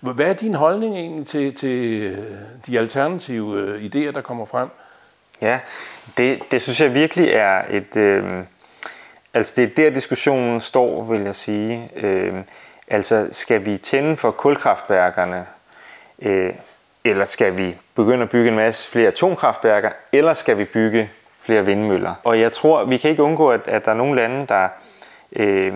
Hvad 0.00 0.26
er 0.26 0.32
din 0.32 0.54
holdning 0.54 0.96
egentlig 0.96 1.26
til, 1.26 1.54
til 1.54 2.02
øh, 2.02 2.18
de 2.66 2.78
alternative 2.78 3.60
øh, 3.60 3.84
idéer, 3.84 4.12
der 4.12 4.20
kommer 4.20 4.44
frem? 4.44 4.68
Ja, 5.42 5.60
det, 6.16 6.38
det 6.50 6.62
synes 6.62 6.80
jeg 6.80 6.94
virkelig 6.94 7.28
er 7.28 7.62
et... 7.70 7.96
Øh, 7.96 8.44
altså 9.34 9.54
det 9.56 9.64
er 9.64 9.74
der 9.76 9.90
diskussionen 9.90 10.60
står, 10.60 11.04
vil 11.04 11.20
jeg 11.20 11.34
sige. 11.34 11.90
Øh, 11.96 12.34
altså 12.88 13.28
skal 13.32 13.66
vi 13.66 13.76
tænde 13.78 14.16
for 14.16 14.30
kulkraftværkerne, 14.30 15.46
øh, 16.22 16.52
eller 17.04 17.24
skal 17.24 17.58
vi 17.58 17.76
begynde 17.94 18.22
at 18.22 18.30
bygge 18.30 18.48
en 18.48 18.56
masse 18.56 18.90
flere 18.90 19.08
atomkraftværker, 19.08 19.90
eller 20.12 20.34
skal 20.34 20.58
vi 20.58 20.64
bygge 20.64 21.10
flere 21.46 21.66
vindmøller? 21.66 22.14
Og 22.24 22.40
jeg 22.40 22.52
tror, 22.52 22.84
vi 22.84 22.96
kan 22.96 23.10
ikke 23.10 23.22
undgå, 23.22 23.50
at, 23.50 23.68
at 23.68 23.84
der 23.84 23.90
er 23.90 23.94
nogle 23.94 24.16
lande, 24.16 24.46
der 24.46 24.68
øh, 25.32 25.74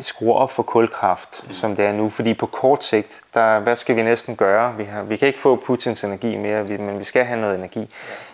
skruer 0.00 0.34
op 0.34 0.50
for 0.50 0.62
kulkraft, 0.62 1.44
mm. 1.46 1.52
som 1.52 1.76
det 1.76 1.84
er 1.84 1.92
nu. 1.92 2.08
Fordi 2.08 2.34
på 2.34 2.46
kort 2.46 2.84
sigt, 2.84 3.20
der, 3.34 3.58
hvad 3.58 3.76
skal 3.76 3.96
vi 3.96 4.02
næsten 4.02 4.36
gøre? 4.36 4.76
Vi, 4.76 4.84
har, 4.84 5.02
vi 5.02 5.16
kan 5.16 5.28
ikke 5.28 5.40
få 5.40 5.56
Putins 5.56 6.04
energi 6.04 6.36
mere, 6.36 6.64
men 6.64 6.98
vi 6.98 7.04
skal 7.04 7.24
have 7.24 7.40
noget 7.40 7.54
energi. 7.58 7.90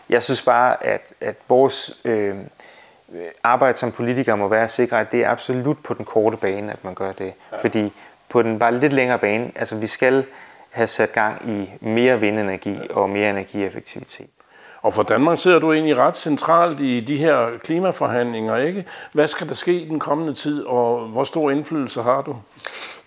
Jeg 0.08 0.22
synes 0.22 0.42
bare, 0.42 0.86
at, 0.86 1.12
at 1.20 1.36
vores 1.48 2.00
øh, 2.04 2.36
arbejde 3.42 3.78
som 3.78 3.92
politikere 3.92 4.36
må 4.36 4.48
være 4.48 4.64
at 4.64 4.70
sikre, 4.70 5.00
at 5.00 5.12
det 5.12 5.24
er 5.24 5.30
absolut 5.30 5.78
på 5.84 5.94
den 5.94 6.04
korte 6.04 6.36
bane, 6.36 6.72
at 6.72 6.84
man 6.84 6.94
gør 6.94 7.12
det. 7.12 7.32
Ja. 7.52 7.56
Fordi 7.60 7.92
på 8.28 8.42
den 8.42 8.58
bare 8.58 8.78
lidt 8.78 8.92
længere 8.92 9.18
bane, 9.18 9.50
altså 9.56 9.76
vi 9.76 9.86
skal 9.86 10.24
have 10.70 10.86
sat 10.86 11.12
gang 11.12 11.48
i 11.48 11.70
mere 11.80 12.20
vindenergi 12.20 12.78
og 12.90 13.10
mere 13.10 13.30
energieffektivitet. 13.30 14.30
Og 14.82 14.94
for 14.94 15.02
Danmark 15.02 15.38
sidder 15.38 15.58
du 15.58 15.73
egentlig 15.73 15.99
ret 15.99 16.16
centralt 16.16 16.80
i 16.80 17.00
de 17.00 17.16
her 17.16 17.47
klimaforhandlinger, 17.64 18.56
ikke? 18.56 18.85
Hvad 19.12 19.28
skal 19.28 19.49
der 19.49 19.54
ske 19.54 19.73
i 19.73 19.88
den 19.88 19.99
kommende 19.99 20.35
tid, 20.35 20.64
og 20.64 21.00
hvor 21.00 21.25
stor 21.25 21.50
indflydelse 21.50 22.02
har 22.02 22.23
du? 22.23 22.37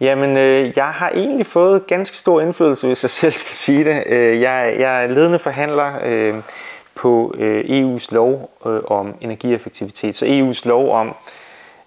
Jamen, 0.02 0.38
øh, 0.38 0.74
jeg 0.76 0.86
har 0.86 1.10
egentlig 1.10 1.46
fået 1.46 1.88
ganske 1.88 2.18
stor 2.18 2.42
indflydelse, 2.42 2.88
hvis 2.88 3.04
jeg 3.04 3.10
selv 3.22 3.34
skal 3.34 3.54
sige 3.54 3.86
det. 3.86 4.04
Øh, 4.08 4.42
jeg, 4.42 4.76
jeg 4.80 5.04
er 5.04 5.08
ledende 5.08 5.40
forhandler 5.40 5.94
øh, 6.06 6.36
på 6.96 7.36
øh, 7.38 7.64
EU's 7.64 8.08
lov 8.12 8.52
øh, 8.66 8.82
om 8.88 9.16
energieffektivitet. 9.22 10.16
Så 10.16 10.26
EU's 10.26 10.68
lov 10.68 10.92
om, 10.92 11.16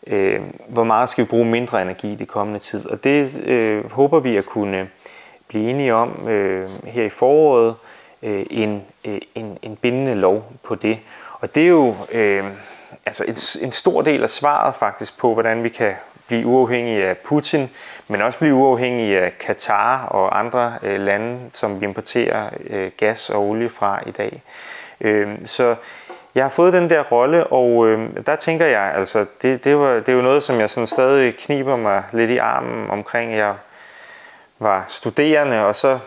øh, 0.06 0.40
hvor 0.68 0.84
meget 0.84 1.08
skal 1.08 1.24
vi 1.24 1.28
bruge 1.28 1.44
mindre 1.44 1.82
energi 1.82 2.12
i 2.12 2.16
det 2.16 2.28
kommende 2.28 2.60
tid. 2.60 2.90
Og 2.90 3.04
det 3.04 3.42
øh, 3.46 3.92
håber 3.92 4.20
vi 4.20 4.36
at 4.36 4.46
kunne 4.46 4.88
blive 5.48 5.70
enige 5.70 5.94
om 5.94 6.28
øh, 6.28 6.68
her 6.84 7.04
i 7.04 7.08
foråret 7.08 7.68
øh, 7.68 7.74
Øh, 8.24 8.46
en, 8.50 8.82
øh, 9.04 9.18
en, 9.34 9.58
en 9.62 9.76
bindende 9.76 10.14
lov 10.14 10.52
på 10.62 10.74
det. 10.74 10.98
Og 11.40 11.54
det 11.54 11.62
er 11.62 11.68
jo 11.68 11.96
øh, 12.12 12.44
altså 13.06 13.24
en, 13.24 13.66
en 13.66 13.72
stor 13.72 14.02
del 14.02 14.22
af 14.22 14.30
svaret 14.30 14.74
faktisk 14.74 15.18
på, 15.18 15.32
hvordan 15.32 15.64
vi 15.64 15.68
kan 15.68 15.94
blive 16.26 16.46
uafhængige 16.46 17.04
af 17.04 17.16
Putin, 17.16 17.70
men 18.08 18.22
også 18.22 18.38
blive 18.38 18.54
uafhængige 18.54 19.20
af 19.20 19.38
Katar 19.38 20.06
og 20.06 20.38
andre 20.38 20.74
øh, 20.82 21.00
lande, 21.00 21.40
som 21.52 21.80
vi 21.80 21.84
importerer 21.84 22.50
øh, 22.66 22.90
gas 22.96 23.30
og 23.30 23.48
olie 23.48 23.68
fra 23.68 24.00
i 24.06 24.10
dag. 24.10 24.42
Øh, 25.00 25.30
så 25.44 25.74
jeg 26.34 26.44
har 26.44 26.48
fået 26.48 26.72
den 26.72 26.90
der 26.90 27.02
rolle, 27.02 27.46
og 27.46 27.86
øh, 27.88 28.08
der 28.26 28.36
tænker 28.36 28.66
jeg, 28.66 28.92
altså, 28.94 29.26
det, 29.42 29.64
det, 29.64 29.78
var, 29.78 29.92
det 29.92 30.08
er 30.08 30.12
jo 30.12 30.22
noget, 30.22 30.42
som 30.42 30.60
jeg 30.60 30.70
sådan 30.70 30.86
stadig 30.86 31.36
kniber 31.36 31.76
mig 31.76 32.02
lidt 32.12 32.30
i 32.30 32.36
armen 32.36 32.90
omkring. 32.90 33.36
Jeg 33.36 33.54
var 34.58 34.86
studerende, 34.88 35.64
og 35.64 35.76
så 35.76 35.98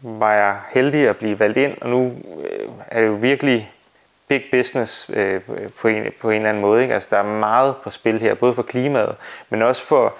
var 0.00 0.32
jeg 0.32 0.56
heldig 0.74 1.08
at 1.08 1.16
blive 1.16 1.38
valgt 1.38 1.58
ind, 1.58 1.74
og 1.80 1.88
nu 1.88 2.14
øh, 2.44 2.68
er 2.86 3.00
det 3.00 3.06
jo 3.06 3.12
virkelig 3.12 3.72
big 4.28 4.42
business 4.50 5.10
øh, 5.12 5.40
på, 5.80 5.88
en, 5.88 6.04
på 6.20 6.30
en 6.30 6.36
eller 6.36 6.48
anden 6.48 6.60
måde. 6.60 6.82
Ikke? 6.82 6.94
Altså, 6.94 7.08
der 7.10 7.18
er 7.18 7.38
meget 7.38 7.76
på 7.76 7.90
spil 7.90 8.18
her, 8.18 8.34
både 8.34 8.54
for 8.54 8.62
klimaet, 8.62 9.16
men 9.50 9.62
også 9.62 9.82
for 9.82 10.14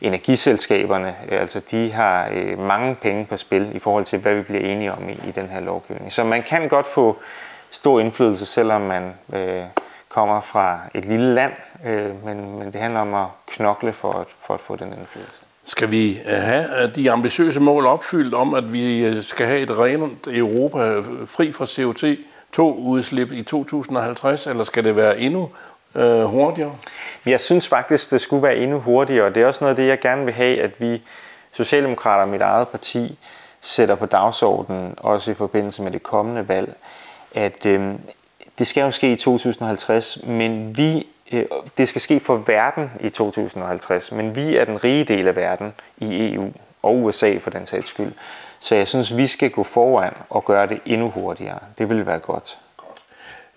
energiselskaberne. 0.00 1.16
Øh, 1.28 1.40
altså, 1.40 1.60
de 1.70 1.92
har 1.92 2.28
øh, 2.32 2.58
mange 2.58 2.94
penge 2.94 3.26
på 3.26 3.36
spil 3.36 3.76
i 3.76 3.78
forhold 3.78 4.04
til, 4.04 4.18
hvad 4.18 4.34
vi 4.34 4.42
bliver 4.42 4.60
enige 4.60 4.92
om 4.92 5.08
i, 5.08 5.12
i 5.12 5.32
den 5.34 5.48
her 5.48 5.60
lovgivning. 5.60 6.12
Så 6.12 6.24
man 6.24 6.42
kan 6.42 6.68
godt 6.68 6.86
få 6.86 7.18
stor 7.70 8.00
indflydelse, 8.00 8.46
selvom 8.46 8.80
man 8.80 9.14
øh, 9.34 9.62
kommer 10.08 10.40
fra 10.40 10.80
et 10.94 11.04
lille 11.04 11.34
land, 11.34 11.52
øh, 11.84 12.24
men, 12.24 12.58
men 12.58 12.72
det 12.72 12.80
handler 12.80 13.00
om 13.00 13.14
at 13.14 13.26
knokle 13.46 13.92
for 13.92 14.12
at, 14.12 14.26
for 14.40 14.54
at 14.54 14.60
få 14.60 14.76
den 14.76 14.92
indflydelse. 14.92 15.40
Skal 15.64 15.90
vi 15.90 16.20
øh, 16.26 16.42
have 16.42 16.82
øh, 16.82 16.94
de 16.94 17.10
ambitiøse 17.10 17.60
mål 17.60 17.86
opfyldt 17.86 18.34
om, 18.34 18.54
at 18.54 18.72
vi 18.72 18.96
øh, 18.98 19.22
skal 19.22 19.46
have 19.46 19.60
et 19.60 19.78
rent 19.78 20.26
Europa 20.26 21.00
fri 21.26 21.52
fra 21.52 21.64
CO2-udslip 21.64 23.32
i 23.32 23.42
2050, 23.42 24.46
eller 24.46 24.64
skal 24.64 24.84
det 24.84 24.96
være 24.96 25.18
endnu 25.18 25.50
øh, 25.94 26.24
hurtigere? 26.24 26.72
Jeg 27.26 27.40
synes 27.40 27.68
faktisk, 27.68 28.10
det 28.10 28.20
skulle 28.20 28.42
være 28.42 28.56
endnu 28.56 28.78
hurtigere, 28.78 29.26
og 29.26 29.34
det 29.34 29.42
er 29.42 29.46
også 29.46 29.64
noget 29.64 29.70
af 29.70 29.76
det, 29.76 29.88
jeg 29.88 30.00
gerne 30.00 30.24
vil 30.24 30.34
have, 30.34 30.60
at 30.60 30.80
vi 30.80 31.02
Socialdemokrater, 31.52 32.32
mit 32.32 32.40
eget 32.40 32.68
parti, 32.68 33.18
sætter 33.60 33.94
på 33.94 34.06
dagsordenen, 34.06 34.94
også 34.96 35.30
i 35.30 35.34
forbindelse 35.34 35.82
med 35.82 35.90
det 35.90 36.02
kommende 36.02 36.48
valg, 36.48 36.76
at 37.34 37.66
øh, 37.66 37.94
det 38.58 38.66
skal 38.66 38.80
jo 38.80 38.90
ske 38.90 39.12
i 39.12 39.16
2050, 39.16 40.18
men 40.24 40.76
vi 40.76 41.06
Øh, 41.32 41.44
det 41.78 41.88
skal 41.88 42.00
ske 42.00 42.20
for 42.20 42.36
verden 42.36 42.90
i 43.00 43.08
2050, 43.08 44.12
men 44.12 44.36
vi 44.36 44.56
er 44.56 44.64
den 44.64 44.84
rige 44.84 45.04
del 45.04 45.28
af 45.28 45.36
verden 45.36 45.74
i 45.98 46.34
EU 46.34 46.52
og 46.82 46.98
USA 47.02 47.38
for 47.38 47.50
den 47.50 47.66
sags 47.66 47.88
skyld. 47.88 48.12
Så 48.60 48.74
jeg 48.74 48.88
synes, 48.88 49.16
vi 49.16 49.26
skal 49.26 49.50
gå 49.50 49.62
foran 49.62 50.12
og 50.30 50.44
gøre 50.44 50.66
det 50.66 50.80
endnu 50.84 51.10
hurtigere. 51.10 51.58
Det 51.78 51.90
vil 51.90 52.06
være 52.06 52.18
godt. 52.18 52.58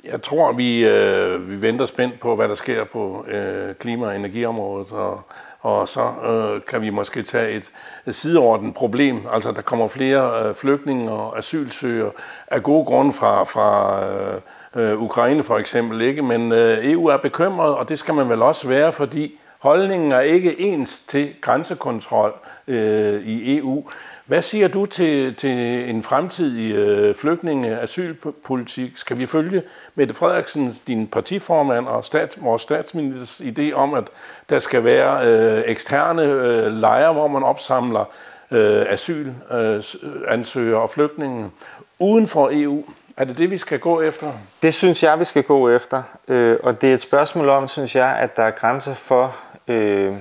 Jeg 0.03 0.21
tror, 0.21 0.51
vi, 0.51 0.85
øh, 0.85 1.49
vi 1.49 1.61
venter 1.61 1.85
spændt 1.85 2.19
på, 2.19 2.35
hvad 2.35 2.47
der 2.47 2.55
sker 2.55 2.83
på 2.83 3.25
øh, 3.27 3.75
klima- 3.75 4.05
og 4.05 4.15
energiområdet, 4.15 4.91
og, 4.91 5.21
og 5.65 5.87
så 5.87 6.11
øh, 6.25 6.61
kan 6.67 6.81
vi 6.81 6.89
måske 6.89 7.21
tage 7.21 7.51
et, 7.51 7.71
et 8.07 8.15
sideordnet 8.15 8.73
problem. 8.73 9.21
Altså, 9.31 9.51
der 9.51 9.61
kommer 9.61 9.87
flere 9.87 10.47
øh, 10.47 10.55
flygtninge 10.55 11.11
og 11.11 11.37
asylsøgere 11.37 12.11
af 12.47 12.63
gode 12.63 12.85
grunde 12.85 13.13
fra, 13.13 13.43
fra 13.43 13.99
øh, 14.05 14.41
øh, 14.75 15.01
Ukraine 15.01 15.43
for 15.43 15.57
eksempel, 15.57 16.01
ikke? 16.01 16.21
Men 16.21 16.51
øh, 16.51 16.91
EU 16.91 17.05
er 17.05 17.17
bekymret, 17.17 17.75
og 17.75 17.89
det 17.89 17.99
skal 17.99 18.13
man 18.13 18.29
vel 18.29 18.41
også 18.41 18.67
være, 18.67 18.91
fordi 18.91 19.39
holdningen 19.59 20.11
er 20.11 20.19
ikke 20.19 20.61
ens 20.61 20.99
til 20.99 21.33
grænsekontrol 21.41 22.33
øh, 22.67 23.21
i 23.23 23.57
EU. 23.57 23.89
Hvad 24.25 24.41
siger 24.41 24.67
du 24.67 24.85
til, 24.85 25.35
til 25.35 25.89
en 25.89 26.03
fremtidig 26.03 26.75
øh, 26.75 27.15
flygtninge 27.15 27.79
asylpolitik? 27.79 28.97
Skal 28.97 29.17
vi 29.17 29.25
følge 29.25 29.63
Mette 29.95 30.13
Frederiksen, 30.13 30.75
din 30.87 31.07
partiformand 31.07 31.87
og 31.87 32.03
stats, 32.03 32.37
vores 32.41 32.61
statsministers 32.61 33.41
idé 33.41 33.73
om, 33.73 33.93
at 33.93 34.03
der 34.49 34.59
skal 34.59 34.83
være 34.83 35.27
øh, 35.27 35.63
eksterne 35.65 36.21
øh, 36.21 36.73
lejre, 36.73 37.13
hvor 37.13 37.27
man 37.27 37.43
opsamler 37.43 38.05
øh, 38.51 38.85
asylansøgere 38.89 40.69
øh, 40.69 40.75
øh 40.75 40.81
og 40.81 40.89
flygtninge 40.89 41.51
uden 41.99 42.27
for 42.27 42.49
EU? 42.53 42.83
Er 43.17 43.23
det 43.23 43.37
det, 43.37 43.51
vi 43.51 43.57
skal 43.57 43.79
gå 43.79 44.01
efter? 44.01 44.31
Det 44.61 44.73
synes 44.73 45.03
jeg, 45.03 45.19
vi 45.19 45.25
skal 45.25 45.43
gå 45.43 45.69
efter. 45.69 46.03
Øh, 46.27 46.57
og 46.63 46.81
det 46.81 46.89
er 46.89 46.93
et 46.93 47.01
spørgsmål 47.01 47.49
om, 47.49 47.67
synes 47.67 47.95
jeg, 47.95 48.17
at 48.17 48.37
der 48.37 48.43
er 48.43 48.51
grænser 48.51 48.93
for, 48.93 49.35
øh, 49.67 50.13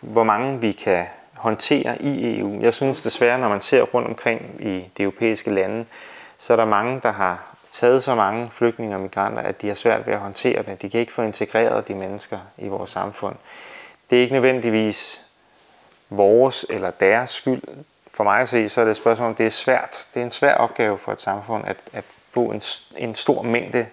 hvor 0.00 0.24
mange 0.24 0.60
vi 0.60 0.72
kan 0.72 1.06
håndtere 1.44 2.02
i 2.02 2.38
EU. 2.38 2.60
Jeg 2.60 2.74
synes 2.74 3.00
desværre, 3.00 3.38
når 3.38 3.48
man 3.48 3.60
ser 3.60 3.82
rundt 3.82 4.08
omkring 4.08 4.56
i 4.60 4.90
de 4.96 5.02
europæiske 5.02 5.50
lande, 5.50 5.86
så 6.38 6.52
er 6.52 6.56
der 6.56 6.64
mange, 6.64 7.00
der 7.02 7.12
har 7.12 7.56
taget 7.72 8.02
så 8.02 8.14
mange 8.14 8.50
flygtninge 8.50 8.96
og 8.96 9.00
migranter, 9.00 9.42
at 9.42 9.62
de 9.62 9.68
har 9.68 9.74
svært 9.74 10.06
ved 10.06 10.14
at 10.14 10.20
håndtere 10.20 10.62
det. 10.62 10.82
De 10.82 10.90
kan 10.90 11.00
ikke 11.00 11.12
få 11.12 11.22
integreret 11.22 11.88
de 11.88 11.94
mennesker 11.94 12.38
i 12.58 12.68
vores 12.68 12.90
samfund. 12.90 13.36
Det 14.10 14.18
er 14.18 14.22
ikke 14.22 14.32
nødvendigvis 14.32 15.20
vores 16.10 16.66
eller 16.70 16.90
deres 16.90 17.30
skyld. 17.30 17.62
For 18.06 18.24
mig 18.24 18.40
at 18.40 18.48
se, 18.48 18.68
så 18.68 18.80
er 18.80 18.84
det 18.84 18.90
et 18.90 18.96
spørgsmål 18.96 19.28
om, 19.28 19.34
det 19.34 19.46
er 19.46 19.50
svært. 19.50 20.06
Det 20.14 20.20
er 20.20 20.24
en 20.24 20.30
svær 20.30 20.54
opgave 20.54 20.98
for 20.98 21.12
et 21.12 21.20
samfund 21.20 21.64
at, 21.66 21.76
at 21.92 22.04
få 22.30 22.44
en, 22.44 22.62
en 22.96 23.14
stor 23.14 23.42
mængde 23.42 23.86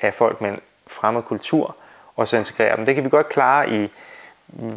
af 0.00 0.14
folk 0.14 0.40
med 0.40 0.50
en 0.50 0.60
fremmed 0.86 1.22
kultur, 1.22 1.76
og 2.16 2.28
så 2.28 2.36
integrere 2.36 2.76
dem. 2.76 2.86
Det 2.86 2.94
kan 2.94 3.04
vi 3.04 3.10
godt 3.10 3.28
klare 3.28 3.70
i 3.70 3.90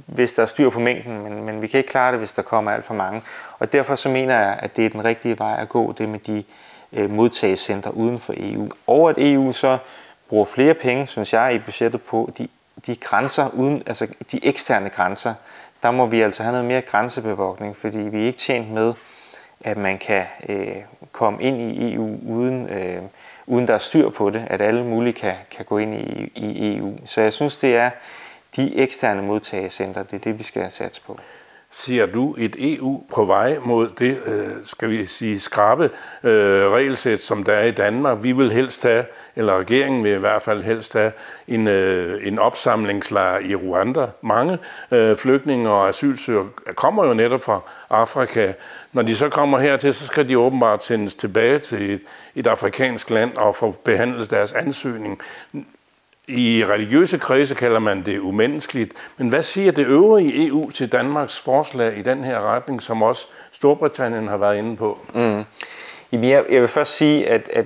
hvis 0.05 0.34
der 0.34 0.44
er 0.44 0.48
styr 0.48 0.70
på 0.70 0.79
mængden, 0.79 1.24
men, 1.24 1.44
men 1.44 1.62
vi 1.62 1.67
kan 1.67 1.77
ikke 1.77 1.89
klare 1.89 2.12
det, 2.12 2.20
hvis 2.20 2.34
der 2.34 2.41
kommer 2.41 2.72
alt 2.72 2.86
for 2.86 2.94
mange. 2.94 3.22
Og 3.60 3.72
derfor 3.74 3.96
så 3.96 4.10
mener 4.10 4.39
jeg, 4.39 4.60
at 4.60 4.75
det 4.75 4.86
er 4.86 4.89
den 4.89 5.05
rigtige 5.05 5.39
vej 5.39 5.58
at 5.60 5.70
gå, 5.70 5.91
det 5.91 6.10
med 6.10 6.20
de 6.20 6.44
øh, 6.94 7.10
modtagelsescentre 7.10 7.96
uden 7.96 8.20
for 8.20 8.34
EU. 8.38 8.70
Og 8.88 9.10
at 9.10 9.15
EU 9.17 9.51
så 9.51 9.77
bruger 10.29 10.46
flere 10.46 10.74
penge, 10.74 11.08
synes 11.08 11.34
jeg, 11.34 11.53
i 11.55 11.60
budgettet 11.60 12.01
på 12.01 12.32
de, 12.38 12.48
de 12.88 12.96
grænser, 12.96 13.50
uden, 13.50 13.84
altså 13.88 14.08
de 14.32 14.46
eksterne 14.46 14.89
grænser, 14.89 15.34
der 15.84 15.91
må 15.91 16.05
vi 16.05 16.22
altså 16.22 16.44
have 16.44 16.51
noget 16.51 16.65
mere 16.65 16.82
grænsebevogtning, 16.82 17.77
fordi 17.77 17.98
vi 17.98 18.22
er 18.22 18.25
ikke 18.25 18.39
tjent 18.39 18.72
med, 18.72 18.94
at 19.63 19.77
man 19.77 19.98
kan 19.98 20.24
øh, 20.50 20.75
komme 21.12 21.44
ind 21.44 21.62
i 21.62 21.94
EU 21.94 22.17
uden, 22.27 22.70
øh, 22.70 23.01
uden 23.48 23.67
der 23.67 23.74
er 23.74 23.77
styr 23.77 24.10
på 24.10 24.29
det, 24.29 24.48
at 24.50 24.62
alle 24.62 24.86
mulige 24.86 25.13
kan, 25.13 25.34
kan 25.51 25.65
gå 25.65 25.77
ind 25.77 25.96
i, 25.96 26.32
i 26.36 26.77
EU. 26.77 26.94
Så 27.05 27.22
jeg 27.22 27.34
synes, 27.34 27.58
det 27.58 27.75
er 27.75 27.89
de 28.56 28.78
eksterne 28.78 29.22
modtagecenter, 29.22 30.04
det 30.04 30.14
er 30.14 30.20
det, 30.20 30.40
vi 30.40 30.44
skal 30.44 30.72
satse 30.72 31.02
på. 31.02 31.20
Ser 31.70 32.06
du 32.06 32.36
et 32.38 32.56
EU 32.60 33.04
på 33.14 33.26
vej 33.26 33.58
mod 33.66 33.90
det, 34.00 34.22
øh, 34.26 34.48
skal 34.64 34.90
vi 34.90 35.06
sige, 35.06 35.40
skrabe 35.40 35.90
øh, 36.24 36.72
regelsæt, 36.72 37.22
som 37.22 37.44
der 37.44 37.54
er 37.54 37.64
i 37.64 37.72
Danmark? 37.72 38.24
Vi 38.24 38.32
vil 38.32 38.52
helst 38.52 38.84
have, 38.84 39.06
eller 39.36 39.58
regeringen 39.58 40.04
vil 40.04 40.12
i 40.12 40.20
hvert 40.20 40.42
fald 40.42 40.64
helst 40.64 40.94
have, 40.94 41.12
en, 41.48 41.68
øh, 41.68 42.28
en 42.28 42.40
opsamlingslejr 42.40 43.40
i 43.40 43.56
Rwanda. 43.56 44.08
Mange 44.22 44.58
øh, 44.92 45.18
flygtninge 45.18 45.70
og 45.70 45.88
asylsøgere 45.88 46.48
kommer 46.76 47.08
jo 47.08 47.14
netop 47.14 47.44
fra 47.44 47.62
Afrika. 47.90 48.54
Når 48.94 49.02
de 49.02 49.16
så 49.16 49.30
kommer 49.30 49.60
hertil, 49.60 49.94
så 49.94 50.06
skal 50.06 50.30
de 50.30 50.38
åbenbart 50.38 50.84
sendes 50.84 51.16
tilbage 51.16 51.60
til 51.60 51.94
et, 51.94 52.02
et 52.36 52.48
afrikansk 52.48 53.10
land 53.10 53.38
og 53.38 53.56
få 53.56 53.72
behandlet 53.72 54.32
deres 54.32 54.54
ansøgning. 54.54 55.22
I 56.27 56.63
religiøse 56.70 57.17
kredse 57.17 57.55
kalder 57.55 57.79
man 57.79 58.05
det 58.05 58.20
umenneskeligt. 58.20 58.94
Men 59.17 59.29
hvad 59.29 59.44
siger 59.44 59.72
det 59.72 59.86
øvrige 59.86 60.48
EU 60.48 60.70
til 60.70 60.91
Danmarks 60.91 61.39
forslag 61.39 61.98
i 61.98 62.01
den 62.01 62.24
her 62.24 62.39
retning, 62.41 62.82
som 62.82 63.01
også 63.01 63.27
Storbritannien 63.51 64.27
har 64.27 64.38
været 64.38 64.58
inde 64.58 64.77
på? 64.77 65.00
Mm. 65.13 65.44
Jeg, 66.12 66.46
vil 66.50 66.67
først 66.67 66.96
sige, 66.96 67.27
at, 67.27 67.50
at 67.53 67.65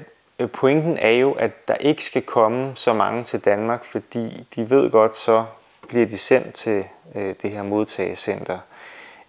pointen 0.51 0.97
er 0.97 1.11
jo, 1.11 1.31
at 1.31 1.67
der 1.67 1.75
ikke 1.75 2.03
skal 2.03 2.21
komme 2.21 2.71
så 2.75 2.93
mange 2.93 3.23
til 3.23 3.39
Danmark, 3.39 3.83
fordi 3.83 4.47
de 4.55 4.69
ved 4.69 4.91
godt, 4.91 5.15
så 5.15 5.43
bliver 5.87 6.05
de 6.05 6.17
sendt 6.17 6.53
til 6.53 6.83
øh, 7.15 7.35
det 7.41 7.51
her 7.51 7.63
modtagecenter. 7.63 8.57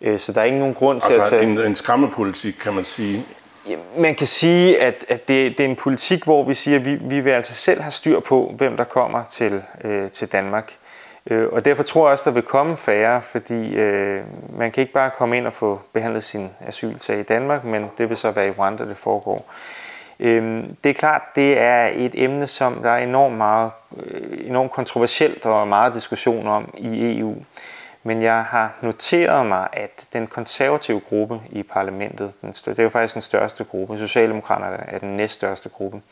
Øh, 0.01 0.19
så 0.19 0.33
der 0.33 0.41
er 0.41 0.45
ikke 0.45 0.59
nogen 0.59 0.75
grund 0.75 1.01
til 1.01 1.07
altså 1.07 1.23
at 1.23 1.29
tage... 1.29 1.43
en, 1.43 1.59
en 1.59 1.75
skræmmepolitik, 1.75 2.55
kan 2.55 2.75
man 2.75 2.85
sige. 2.85 3.25
Man 3.97 4.15
kan 4.15 4.27
sige, 4.27 4.83
at, 4.83 5.05
at 5.09 5.29
det, 5.29 5.59
det 5.59 5.65
er 5.65 5.69
en 5.69 5.77
politik, 5.77 6.25
hvor 6.25 6.45
vi 6.45 6.55
siger, 6.55 6.79
at 6.79 6.85
vi, 6.85 6.95
vi 6.95 7.21
vil 7.21 7.31
altså 7.31 7.55
selv 7.55 7.81
have 7.81 7.93
styr 7.93 8.21
på, 8.21 8.55
hvem 8.57 8.77
der 8.77 8.85
kommer 8.85 9.25
til, 9.25 9.63
øh, 9.85 10.11
til 10.11 10.33
Danmark. 10.33 10.73
Øh, 11.27 11.49
og 11.53 11.65
derfor 11.65 11.83
tror 11.83 12.07
jeg 12.07 12.13
også, 12.13 12.31
der 12.31 12.35
vil 12.35 12.43
komme 12.43 12.77
færre, 12.77 13.23
fordi 13.23 13.75
øh, 13.75 14.23
man 14.57 14.71
kan 14.71 14.81
ikke 14.81 14.93
bare 14.93 15.11
komme 15.11 15.37
ind 15.37 15.47
og 15.47 15.53
få 15.53 15.81
behandlet 15.93 16.25
sin 16.25 16.51
asylsag 16.61 17.19
i 17.19 17.23
Danmark, 17.23 17.65
men 17.65 17.87
det 17.99 18.09
vil 18.09 18.17
så 18.17 18.31
være 18.31 18.49
i 18.49 18.51
Rwanda, 18.51 18.85
det 18.85 18.97
foregår. 18.97 19.53
Øh, 20.21 20.65
det 20.85 20.91
er 20.91 20.95
klart, 20.95 21.23
det 21.35 21.61
er 21.61 21.91
et 21.95 22.13
emne, 22.15 22.47
som 22.47 22.75
der 22.83 22.91
er 22.91 23.05
enormt, 23.05 23.37
meget, 23.37 23.71
øh, 23.97 24.39
enormt 24.47 24.71
kontroversielt 24.71 25.47
og 25.47 25.69
meget 25.69 25.95
diskussion 25.95 26.47
om 26.47 26.75
i 26.79 27.19
EU. 27.19 27.37
Men 28.03 28.23
jeg 28.23 28.45
har 28.45 28.79
noteret 28.81 29.47
mig, 29.47 29.69
at 29.73 29.91
den 30.13 30.27
konservative 30.27 31.01
gruppe 31.01 31.41
i 31.51 31.63
parlamentet, 31.63 32.33
den 32.43 32.53
det 32.53 32.79
er 32.79 32.83
jo 32.83 32.89
faktisk 32.89 33.15
den 33.15 33.23
største 33.23 33.65
gruppe, 33.65 33.99
Socialdemokraterne 33.99 34.77
er 34.77 34.99
den 34.99 35.17
næststørste 35.17 35.69
gruppe, 35.69 36.03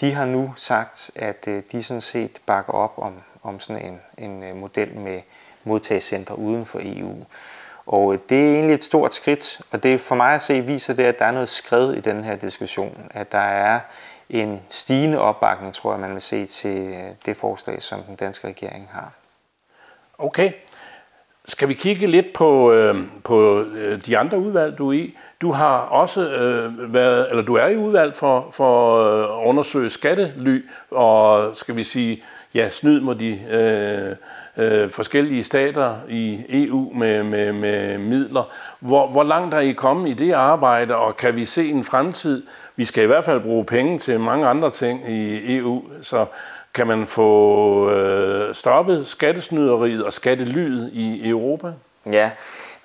de 0.00 0.12
har 0.12 0.24
nu 0.24 0.52
sagt, 0.56 1.10
at 1.14 1.48
øh, 1.48 1.62
de 1.72 1.82
sådan 1.82 2.00
set 2.00 2.40
bakker 2.46 2.72
op 2.72 2.92
om, 2.96 3.12
om 3.42 3.60
sådan 3.60 3.84
en, 3.84 4.00
en 4.18 4.42
øh, 4.42 4.56
model 4.56 4.96
med 4.96 5.20
modtagscentre 5.64 6.38
uden 6.38 6.66
for 6.66 6.80
EU. 6.82 7.16
Og 7.86 8.14
øh, 8.14 8.18
det 8.28 8.38
er 8.38 8.54
egentlig 8.54 8.74
et 8.74 8.84
stort 8.84 9.14
skridt, 9.14 9.60
og 9.70 9.82
det 9.82 10.00
for 10.00 10.14
mig 10.14 10.34
at 10.34 10.42
se 10.42 10.60
viser 10.60 10.94
det, 10.94 11.04
at 11.04 11.18
der 11.18 11.24
er 11.24 11.32
noget 11.32 11.48
skred 11.48 11.94
i 11.94 12.00
den 12.00 12.24
her 12.24 12.36
diskussion. 12.36 13.10
At 13.10 13.32
der 13.32 13.38
er 13.38 13.80
en 14.30 14.62
stigende 14.70 15.18
opbakning, 15.18 15.74
tror 15.74 15.92
jeg, 15.92 16.00
man 16.00 16.12
vil 16.12 16.20
se 16.20 16.46
til 16.46 16.96
det 17.26 17.36
forslag, 17.36 17.82
som 17.82 18.02
den 18.02 18.16
danske 18.16 18.48
regering 18.48 18.88
har. 18.92 19.12
Okay. 20.18 20.52
Skal 21.46 21.68
vi 21.68 21.74
kigge 21.74 22.06
lidt 22.06 22.32
på, 22.32 22.72
øh, 22.72 22.96
på 23.24 23.60
øh, 23.60 24.00
de 24.06 24.18
andre 24.18 24.38
udvalg, 24.38 24.78
du 24.78 24.88
er 24.88 24.92
i? 24.92 25.16
Du 25.40 25.52
har 25.52 25.78
også 25.78 26.28
øh, 26.28 26.94
været, 26.94 27.26
eller 27.30 27.42
du 27.42 27.54
er 27.54 27.66
i 27.66 27.76
udvalg 27.76 28.14
for, 28.14 28.48
for 28.52 28.98
øh, 28.98 29.22
at 29.22 29.48
undersøge 29.48 29.90
skattely 29.90 30.64
og, 30.90 31.50
skal 31.56 31.76
vi 31.76 31.82
sige, 31.82 32.22
ja, 32.54 32.68
snyd 32.68 33.00
mod 33.00 33.14
de 33.14 33.40
øh, 33.50 34.16
øh, 34.82 34.90
forskellige 34.90 35.44
stater 35.44 35.96
i 36.08 36.44
EU 36.48 36.92
med, 36.94 37.22
med, 37.22 37.52
med 37.52 37.98
midler. 37.98 38.52
Hvor, 38.80 39.08
hvor 39.10 39.22
langt 39.22 39.54
er 39.54 39.60
I 39.60 39.72
kommet 39.72 40.08
i 40.08 40.12
det 40.12 40.32
arbejde, 40.32 40.96
og 40.96 41.16
kan 41.16 41.36
vi 41.36 41.44
se 41.44 41.68
en 41.68 41.84
fremtid? 41.84 42.42
Vi 42.76 42.84
skal 42.84 43.04
i 43.04 43.06
hvert 43.06 43.24
fald 43.24 43.40
bruge 43.40 43.64
penge 43.64 43.98
til 43.98 44.20
mange 44.20 44.46
andre 44.46 44.70
ting 44.70 45.10
i 45.10 45.56
EU, 45.56 45.82
så 46.02 46.26
kan 46.74 46.86
man 46.86 47.06
få 47.06 47.90
øh, 47.90 48.54
stoppet 48.54 49.06
skattesnyderiet 49.06 50.04
og 50.04 50.12
skattelyet 50.12 50.90
i 50.92 51.28
Europa? 51.28 51.72
Ja, 52.12 52.30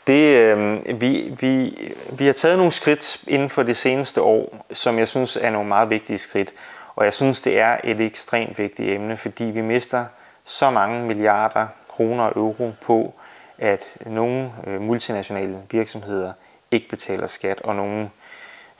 det, 0.07 0.35
øh, 0.35 1.01
vi, 1.01 1.33
vi, 1.39 1.77
vi 2.11 2.25
har 2.25 2.33
taget 2.33 2.57
nogle 2.57 2.71
skridt 2.71 3.23
inden 3.27 3.49
for 3.49 3.63
det 3.63 3.77
seneste 3.77 4.21
år, 4.21 4.65
som 4.73 4.99
jeg 4.99 5.07
synes 5.07 5.37
er 5.41 5.49
nogle 5.49 5.67
meget 5.67 5.89
vigtige 5.89 6.17
skridt. 6.17 6.53
Og 6.95 7.05
jeg 7.05 7.13
synes, 7.13 7.41
det 7.41 7.59
er 7.59 7.77
et 7.83 8.01
ekstremt 8.01 8.59
vigtigt 8.59 8.89
emne, 8.89 9.17
fordi 9.17 9.43
vi 9.43 9.61
mister 9.61 10.05
så 10.45 10.71
mange 10.71 11.07
milliarder 11.07 11.67
kroner 11.89 12.23
og 12.23 12.33
euro 12.35 12.71
på, 12.81 13.13
at 13.57 13.85
nogle 14.05 14.51
øh, 14.67 14.81
multinationale 14.81 15.57
virksomheder 15.71 16.33
ikke 16.71 16.89
betaler 16.89 17.27
skat, 17.27 17.61
og 17.61 17.75
nogle 17.75 18.09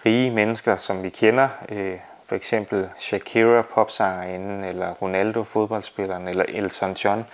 rige 0.06 0.32
mennesker, 0.32 0.78
som 0.78 1.04
vi 1.04 1.10
kender, 1.10 1.48
øh, 1.70 1.98
for 2.30 2.36
eksempel 2.36 2.90
Shakira, 2.98 3.62
popsangerinden, 3.62 4.64
eller 4.64 4.94
Ronaldo, 5.02 5.44
fodboldspilleren, 5.44 6.28
eller 6.28 6.46
Elton 6.48 6.94
John, 6.94 7.26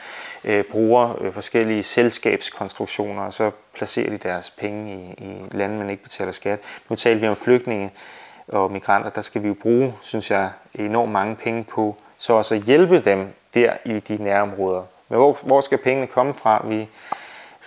øh, 0.43 0.63
bruger 0.63 1.21
øh, 1.21 1.33
forskellige 1.33 1.83
selskabskonstruktioner, 1.83 3.21
og 3.21 3.33
så 3.33 3.51
placerer 3.73 4.09
de 4.09 4.17
deres 4.17 4.51
penge 4.51 4.93
i, 4.93 5.23
i 5.23 5.41
lande, 5.51 5.77
man 5.77 5.89
ikke 5.89 6.03
betaler 6.03 6.31
skat. 6.31 6.59
Nu 6.89 6.95
taler 6.95 7.19
vi 7.19 7.27
om 7.27 7.35
flygtninge 7.35 7.91
og 8.47 8.71
migranter, 8.71 9.09
der 9.09 9.21
skal 9.21 9.43
vi 9.43 9.47
jo 9.47 9.55
bruge, 9.61 9.93
synes 10.01 10.31
jeg, 10.31 10.49
enormt 10.73 11.11
mange 11.11 11.35
penge 11.35 11.63
på, 11.63 11.95
så 12.17 12.33
også 12.33 12.55
at 12.55 12.61
hjælpe 12.61 12.99
dem 12.99 13.27
der 13.53 13.73
i 13.85 13.99
de 13.99 14.23
nærområder. 14.23 14.83
Men 15.09 15.17
hvor, 15.17 15.37
hvor 15.41 15.61
skal 15.61 15.77
pengene 15.77 16.07
komme 16.07 16.33
fra? 16.33 16.65
Vi 16.67 16.87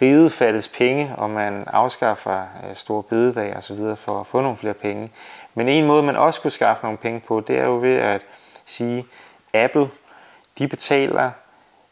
riget 0.03 0.33
fattes 0.33 0.69
penge, 0.69 1.15
og 1.17 1.31
man 1.31 1.65
afskaffer 1.67 2.41
øh, 2.41 2.77
store 2.77 3.03
bededag 3.03 3.57
og 3.57 3.63
så 3.63 3.75
videre 3.75 3.97
for 3.97 4.21
at 4.21 4.27
få 4.27 4.41
nogle 4.41 4.57
flere 4.57 4.75
penge. 4.75 5.11
Men 5.55 5.69
en 5.69 5.87
måde, 5.87 6.03
man 6.03 6.17
også 6.17 6.41
kunne 6.41 6.51
skaffe 6.51 6.83
nogle 6.83 6.99
penge 6.99 7.21
på, 7.21 7.41
det 7.41 7.59
er 7.59 7.65
jo 7.65 7.79
ved 7.81 7.97
at 7.97 8.23
sige, 8.67 9.05
Apple, 9.55 9.89
de 10.59 10.69
betaler 10.69 11.31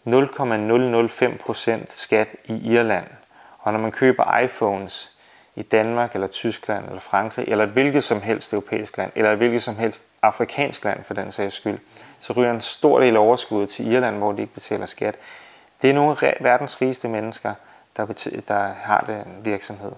0,005% 0.07 1.87
skat 1.87 2.29
i 2.45 2.73
Irland. 2.73 3.07
Og 3.59 3.73
når 3.73 3.81
man 3.81 3.93
køber 3.93 4.39
iPhones 4.39 5.13
i 5.55 5.63
Danmark 5.63 6.15
eller 6.15 6.27
Tyskland 6.27 6.85
eller 6.85 7.01
Frankrig, 7.01 7.45
eller 7.49 7.65
et 7.65 7.71
hvilket 7.71 8.05
som 8.05 8.23
helst 8.23 8.53
europæisk 8.53 8.97
land, 8.97 9.13
eller 9.15 9.31
et 9.31 9.37
hvilket 9.37 9.63
som 9.63 9.77
helst 9.77 10.05
afrikansk 10.23 10.85
land 10.85 11.05
for 11.05 11.15
den 11.15 11.33
sags 11.33 11.55
skyld, 11.55 11.79
så 12.21 12.33
ryger 12.33 12.51
en 12.51 12.61
stor 12.61 13.01
del 13.01 13.17
af 13.17 13.21
overskuddet 13.21 13.69
til 13.69 13.93
Irland, 13.93 14.17
hvor 14.17 14.33
de 14.33 14.41
ikke 14.41 14.55
betaler 14.55 14.87
skat. 14.87 15.15
Det 15.83 15.91
er 15.91 15.95
nogle 15.95 16.17
af 16.23 16.37
verdens 16.41 16.83
rigeste 16.83 17.09
mennesker, 17.09 17.55
der, 17.97 18.07
der 18.49 18.69
har 18.83 19.05
den 19.07 19.45
virksomhed. 19.45 19.93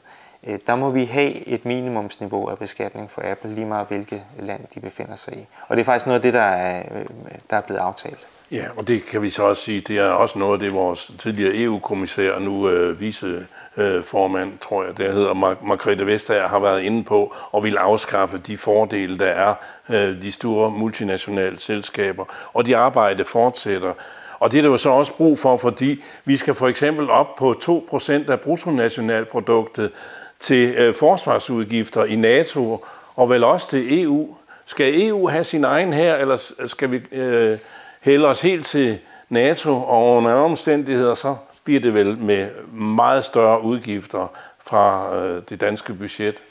Øh, 0.47 0.59
der 0.67 0.76
må 0.76 0.90
vi 0.90 1.05
have 1.05 1.49
et 1.49 1.64
minimumsniveau 1.64 2.47
af 2.47 2.59
beskatning 2.59 3.11
for 3.11 3.23
Apple, 3.25 3.55
lige 3.55 3.67
meget 3.67 3.87
hvilket 3.88 4.23
land 4.38 4.61
de 4.75 4.81
befinder 4.81 5.17
sig 5.17 5.35
i. 5.35 5.47
Og 5.69 5.76
det 5.76 5.81
er 5.81 5.85
faktisk 5.85 6.07
noget 6.07 6.19
af 6.19 6.23
det, 6.23 6.35
der 6.35 6.40
er, 6.40 6.83
øh, 6.99 7.07
der 7.50 7.57
er 7.57 7.61
blevet 7.61 7.81
aftalt. 7.81 8.26
Ja, 8.50 8.64
og 8.78 8.88
det 8.88 9.05
kan 9.05 9.23
vi 9.23 9.31
så 9.31 9.43
også 9.43 9.62
sige, 9.62 9.81
det 9.81 9.99
er 9.99 10.09
også 10.09 10.38
noget 10.38 10.52
af 10.52 10.59
det, 10.59 10.73
vores 10.73 11.13
tidligere 11.19 11.56
EU-kommissær, 11.56 12.32
og 12.32 12.43
nu 12.43 12.69
øh, 12.69 13.00
viceformand, 13.00 14.52
øh, 14.52 14.58
tror 14.61 14.84
jeg, 14.84 14.99
der 14.99 15.13
hedder 15.13 15.34
Mar- 15.34 15.67
Margrethe 15.67 16.06
Vestager, 16.06 16.49
har 16.49 16.58
været 16.58 16.82
inde 16.82 17.04
på 17.04 17.34
og 17.52 17.65
vil 17.65 17.76
afskaffe 17.76 18.39
de 18.39 18.58
fordele, 18.58 19.19
der 19.19 19.26
er 19.26 19.54
øh, 19.89 20.23
de 20.23 20.32
store 20.32 20.71
multinationale 20.71 21.58
selskaber. 21.58 22.25
Og 22.52 22.67
de 22.67 22.76
arbejde 22.76 23.25
fortsætter. 23.25 23.93
Og 24.39 24.53
det 24.53 24.59
er 24.59 24.63
der 24.63 24.71
jo 24.71 24.77
så 24.77 24.91
også 24.91 25.15
brug 25.15 25.39
for, 25.39 25.57
fordi 25.57 26.03
vi 26.25 26.37
skal 26.37 26.55
for 26.55 26.69
eksempel 26.69 27.11
op 27.11 27.37
på 27.37 27.55
2% 27.65 28.31
af 28.31 28.41
bruttonationalproduktet 28.41 29.91
til 30.39 30.75
øh, 30.75 30.95
forsvarsudgifter 30.95 32.05
i 32.05 32.17
NATO, 32.17 32.85
og 33.17 33.31
vel 33.31 33.45
også 33.45 33.71
til 33.71 34.03
EU. 34.03 34.35
Skal 34.65 35.03
EU 35.03 35.29
have 35.29 35.45
sin 35.45 35.65
egen 35.65 35.93
her, 35.93 36.17
eller 36.17 36.53
skal 36.67 36.91
vi 36.91 37.01
øh, 37.13 37.59
hælde 38.01 38.27
os 38.27 38.43
helt 38.43 38.67
til 38.67 38.99
NATO, 39.29 39.83
og 39.83 40.17
under 40.17 40.33
omstændigheder, 40.33 41.15
så 41.15 41.37
bliver 41.65 41.81
det 41.81 41.95
vel 41.95 42.19
med 42.19 42.49
meget 42.73 43.25
større 43.25 43.63
udgifter 43.63 44.33
fra 44.59 45.17
øh, 45.17 45.43
det 45.49 45.61
danske 45.61 45.95
budget? 45.95 46.43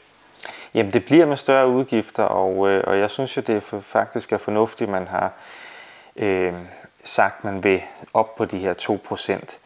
Jamen, 0.74 0.92
det 0.92 1.06
bliver 1.06 1.26
med 1.26 1.38
større 1.38 1.70
udgifter, 1.70 2.24
og, 2.24 2.70
øh, 2.70 2.84
og 2.88 3.00
jeg 3.00 3.12
synes 3.12 3.38
jo, 3.38 3.42
det 3.48 3.56
er 3.56 3.60
for, 3.60 3.80
faktisk 3.80 4.34
er 4.34 4.38
fornuftigt, 4.38 4.90
man 4.90 5.08
har 5.08 5.34
øh, 6.16 6.54
sagt, 7.08 7.44
man 7.44 7.64
vil 7.64 7.82
op 8.14 8.36
på 8.36 8.46
de 8.46 8.58
her 8.58 8.74
2%. 8.74 9.58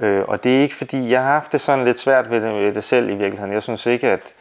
Øh, 0.00 0.24
og 0.28 0.44
det 0.44 0.56
er 0.56 0.60
ikke 0.60 0.74
fordi, 0.74 1.10
jeg 1.10 1.22
har 1.22 1.32
haft 1.32 1.52
det 1.52 1.60
sådan 1.60 1.84
lidt 1.84 1.98
svært 1.98 2.30
ved 2.30 2.40
det, 2.40 2.54
ved 2.54 2.74
det 2.74 2.84
selv 2.84 3.08
i 3.08 3.14
virkeligheden. 3.14 3.52
Jeg 3.52 3.62
synes 3.62 3.86
ikke, 3.86 4.08
at 4.08 4.34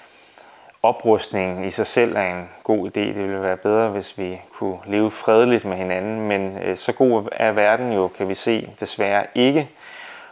oprustningen 0.84 1.64
i 1.64 1.70
sig 1.70 1.88
selv 1.88 2.16
er 2.16 2.36
en 2.36 2.50
god 2.64 2.88
idé. 2.88 3.00
Det 3.00 3.16
ville 3.16 3.42
være 3.42 3.58
bedre, 3.58 3.90
hvis 3.90 4.18
vi 4.18 4.42
kunne 4.54 4.78
leve 4.86 5.12
fredeligt 5.12 5.66
med 5.66 5.78
hinanden, 5.78 6.28
men 6.28 6.58
øh, 6.58 6.78
så 6.78 6.94
god 6.94 7.28
er 7.32 7.52
verden 7.52 7.94
jo, 7.94 8.08
kan 8.08 8.30
vi 8.30 8.34
se, 8.34 8.70
desværre 8.80 9.26
ikke. 9.36 9.70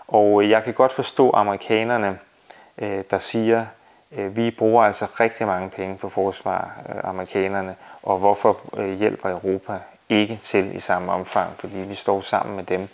Og 0.08 0.44
øh, 0.44 0.50
jeg 0.50 0.64
kan 0.64 0.74
godt 0.74 0.92
forstå 0.92 1.32
amerikanerne, 1.32 2.20
øh, 2.78 3.02
der 3.12 3.18
siger, 3.18 3.66
øh, 4.12 4.38
vi 4.38 4.52
bruger 4.52 4.84
altså 4.84 5.06
rigtig 5.20 5.48
mange 5.48 5.70
penge 5.70 5.98
på 5.98 6.10
forsvar, 6.10 6.82
øh, 6.90 6.96
amerikanerne, 7.04 7.76
og 8.04 8.18
hvorfor 8.18 8.60
øh, 8.78 8.94
hjælper 8.94 9.30
Europa 9.30 9.80
ikke 10.10 10.40
til 10.42 10.76
i 10.76 10.80
samme 10.80 11.12
omfang, 11.12 11.54
fordi 11.60 11.78
vi 11.78 11.96
står 11.96 12.22
sammen 12.22 12.56
med 12.56 12.64
dem. 12.64 12.88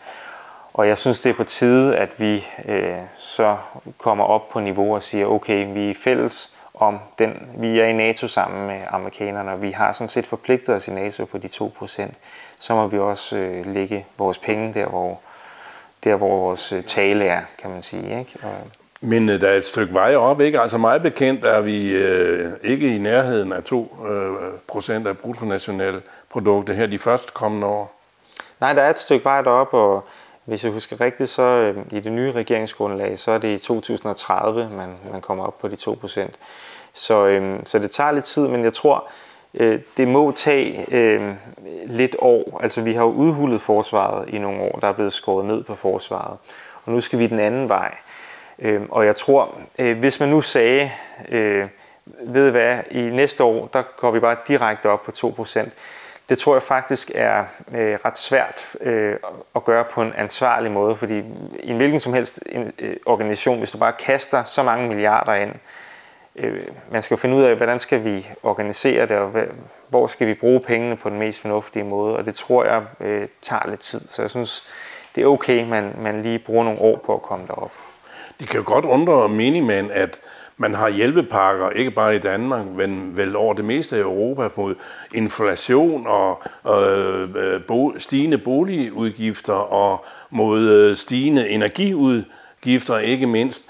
Og 0.74 0.88
jeg 0.88 0.98
synes, 0.98 1.22
det 1.22 1.30
er 1.30 1.34
på 1.34 1.44
tide, 1.44 1.98
at 1.98 2.20
vi 2.20 2.46
øh, 2.68 2.98
så 3.18 3.58
kommer 3.98 4.24
op 4.24 4.50
på 4.50 4.60
niveau 4.60 4.96
og 4.96 5.04
siger, 5.04 5.26
okay, 5.26 5.74
vi 5.74 5.90
er 5.90 5.96
fælles 5.96 6.54
om 6.74 7.00
den. 7.20 7.50
Vi 7.58 7.80
er 7.80 7.86
i 7.86 7.94
NATO 7.94 8.28
sammen 8.28 8.68
med 8.68 8.82
amerikanerne, 8.90 9.52
og 9.52 9.62
vi 9.62 9.72
har 9.72 9.92
sådan 9.92 10.10
set 10.10 10.26
forpligtet 10.26 10.76
os 10.76 10.88
i 10.88 10.92
NATO 10.92 11.26
på 11.26 11.38
de 11.38 11.48
2%. 11.48 12.14
Så 12.60 12.76
må 12.76 12.88
vi 12.88 13.00
også 13.00 13.38
øh, 13.38 13.74
lægge 13.74 14.06
vores 14.18 14.38
penge 14.38 14.74
der, 14.74 14.86
hvor, 14.86 15.22
der, 16.04 16.16
hvor 16.16 16.38
vores 16.38 16.72
øh, 16.72 16.84
tale 16.84 17.26
er, 17.26 17.42
kan 17.58 17.70
man 17.70 17.84
sige. 17.84 18.20
Ikke? 18.20 18.38
Og, 18.44 18.50
men 19.02 19.30
øh, 19.30 19.42
der 19.42 19.50
er 19.50 19.58
et 19.58 19.66
stykke 19.66 19.94
vej 19.94 20.16
op, 20.16 20.42
ikke? 20.42 20.60
Altså 20.60 20.78
meget 20.78 21.02
bekendt 21.02 21.46
er 21.46 21.62
vi 21.62 21.90
øh, 21.90 22.52
ikke 22.64 22.96
i 22.96 22.98
nærheden 22.98 23.54
af 23.54 23.60
2% 23.72 24.08
øh, 24.08 24.54
procent 24.68 25.08
af 25.08 25.18
produkter 26.32 26.74
her 26.74 26.88
de 26.88 26.98
første 26.98 27.32
kommende 27.34 27.68
år. 27.68 28.02
Nej, 28.60 28.74
der 28.74 28.82
er 28.82 28.90
et 28.90 29.00
stykke 29.00 29.26
vej 29.26 29.42
deroppe, 29.42 29.78
og 29.78 30.04
hvis 30.46 30.64
jeg 30.64 30.72
husker 30.72 31.02
rigtigt, 31.02 31.30
så 31.30 31.42
øh, 31.42 31.78
i 31.92 32.00
det 32.00 32.12
nye 32.12 32.32
regeringsgrundlag, 32.32 33.20
så 33.20 33.32
er 33.32 33.38
det 33.38 33.48
i 33.48 33.58
2030, 33.58 34.70
man, 34.70 34.98
man 35.12 35.22
kommer 35.22 35.44
op 35.44 35.60
på 35.60 35.68
de 35.68 35.76
2 35.76 35.98
procent. 36.02 36.36
Så, 36.94 37.28
øh, 37.28 37.60
så 37.64 37.80
det 37.80 37.92
tager 37.92 38.12
lidt 38.12 38.26
tid, 38.26 38.48
men 38.48 38.64
jeg 38.64 38.74
tror, 38.74 39.08
øh, 39.54 39.80
det 39.98 40.08
må 40.08 40.32
tage 40.32 40.94
øh, 40.94 41.34
lidt 41.86 42.16
år. 42.20 42.60
Altså 42.64 42.82
vi 42.82 42.94
har 42.94 43.04
jo 43.04 43.12
udhullet 43.12 43.62
forsvaret 43.62 44.30
i 44.30 44.38
nogle 44.38 44.62
år, 44.62 44.80
der 44.82 44.88
er 44.88 44.94
blevet 44.94 45.14
skåret 45.14 45.46
ned 45.46 45.64
på 45.64 45.76
forsvaret. 45.76 46.38
Og 46.86 46.92
nu 46.92 47.02
skal 47.02 47.20
vi 47.20 47.28
den 47.28 47.40
anden 47.40 47.70
vej. 47.70 47.96
Øh, 48.60 48.82
og 48.90 49.06
jeg 49.06 49.16
tror, 49.16 49.56
øh, 49.80 50.00
hvis 50.00 50.20
man 50.20 50.30
nu 50.30 50.42
sagde, 50.42 50.92
øh, 51.30 51.68
ved 52.06 52.52
hvad, 52.52 52.80
i 52.92 53.02
næste 53.02 53.44
år, 53.44 53.70
der 53.74 53.84
går 53.98 54.12
vi 54.12 54.20
bare 54.20 54.36
direkte 54.48 54.90
op 54.90 55.04
på 55.04 55.12
2 55.12 55.34
procent 55.36 55.74
det 56.32 56.40
tror 56.40 56.56
jeg 56.56 56.64
faktisk 56.64 57.12
er 57.16 57.46
øh, 57.74 57.98
ret 58.06 58.18
svært 58.18 58.76
øh, 58.82 59.16
at 59.56 59.66
gøre 59.66 59.86
på 59.92 60.02
en 60.02 60.14
ansvarlig 60.18 60.72
måde, 60.72 60.96
fordi 60.96 61.18
i 61.60 61.70
en 61.70 61.78
hvilken 61.78 62.00
som 62.00 62.14
helst 62.14 62.40
en, 62.46 62.74
øh, 62.80 62.96
organisation, 63.06 63.60
hvis 63.60 63.72
du 63.72 63.78
bare 63.78 63.94
kaster 64.00 64.44
så 64.44 64.64
mange 64.64 64.88
milliarder 64.88 65.34
ind, 65.34 65.52
øh, 66.36 66.62
man 66.92 67.02
skal 67.02 67.18
finde 67.18 67.36
ud 67.36 67.42
af, 67.42 67.56
hvordan 67.56 67.80
skal 67.80 68.04
vi 68.06 68.28
organisere 68.44 69.06
det, 69.06 69.18
og 69.18 69.28
hvad, 69.28 69.44
hvor 69.90 70.08
skal 70.08 70.28
vi 70.28 70.34
bruge 70.34 70.60
pengene 70.60 70.98
på 70.98 71.10
den 71.10 71.20
mest 71.20 71.42
fornuftige 71.42 71.84
måde, 71.84 72.18
og 72.18 72.26
det 72.26 72.36
tror 72.36 72.64
jeg 72.64 72.84
øh, 73.00 73.28
tager 73.42 73.70
lidt 73.70 73.80
tid. 73.80 74.02
Så 74.10 74.22
jeg 74.22 74.30
synes, 74.30 74.68
det 75.16 75.24
er 75.24 75.28
okay, 75.28 75.70
man, 75.70 75.96
man 75.98 76.22
lige 76.22 76.40
bruger 76.40 76.64
nogle 76.64 76.82
år 76.82 76.98
på 77.06 77.14
at 77.14 77.22
komme 77.22 77.48
derop. 77.48 77.72
Det 78.40 78.50
kan 78.50 78.60
jo 78.60 78.64
godt 78.66 78.86
undre 78.86 79.30
minimand, 79.30 79.92
at 79.92 80.20
man 80.62 80.76
har 80.76 80.90
hjælpepakker, 80.90 81.70
ikke 81.70 81.92
bare 81.92 82.16
i 82.16 82.20
Danmark, 82.20 82.66
men 82.66 83.18
vel 83.18 83.36
over 83.36 83.54
det 83.54 83.66
meste 83.66 83.96
af 83.96 84.02
Europa, 84.02 84.50
mod 84.56 84.76
inflation 85.14 86.08
og 86.08 86.44
øh, 86.68 87.62
bo, 87.68 87.94
stigende 87.98 88.38
boligudgifter 88.38 89.54
og 89.54 90.06
mod 90.30 90.60
øh, 90.60 90.96
stigende 90.96 91.50
energiudgifter, 91.50 92.98
ikke 92.98 93.28
mindst. 93.28 93.70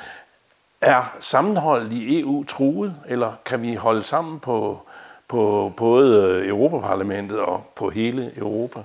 Er 0.82 1.16
sammenholdet 1.20 1.94
i 1.94 2.20
EU 2.20 2.44
truet, 2.44 2.96
eller 3.08 3.34
kan 3.46 3.62
vi 3.62 3.76
holde 3.76 4.04
sammen 4.04 4.40
på, 4.40 4.80
på 5.28 5.74
både 5.78 6.24
øh, 6.24 6.48
Europaparlamentet 6.48 7.40
og 7.40 7.72
på 7.76 7.90
hele 7.90 8.32
Europa? 8.38 8.80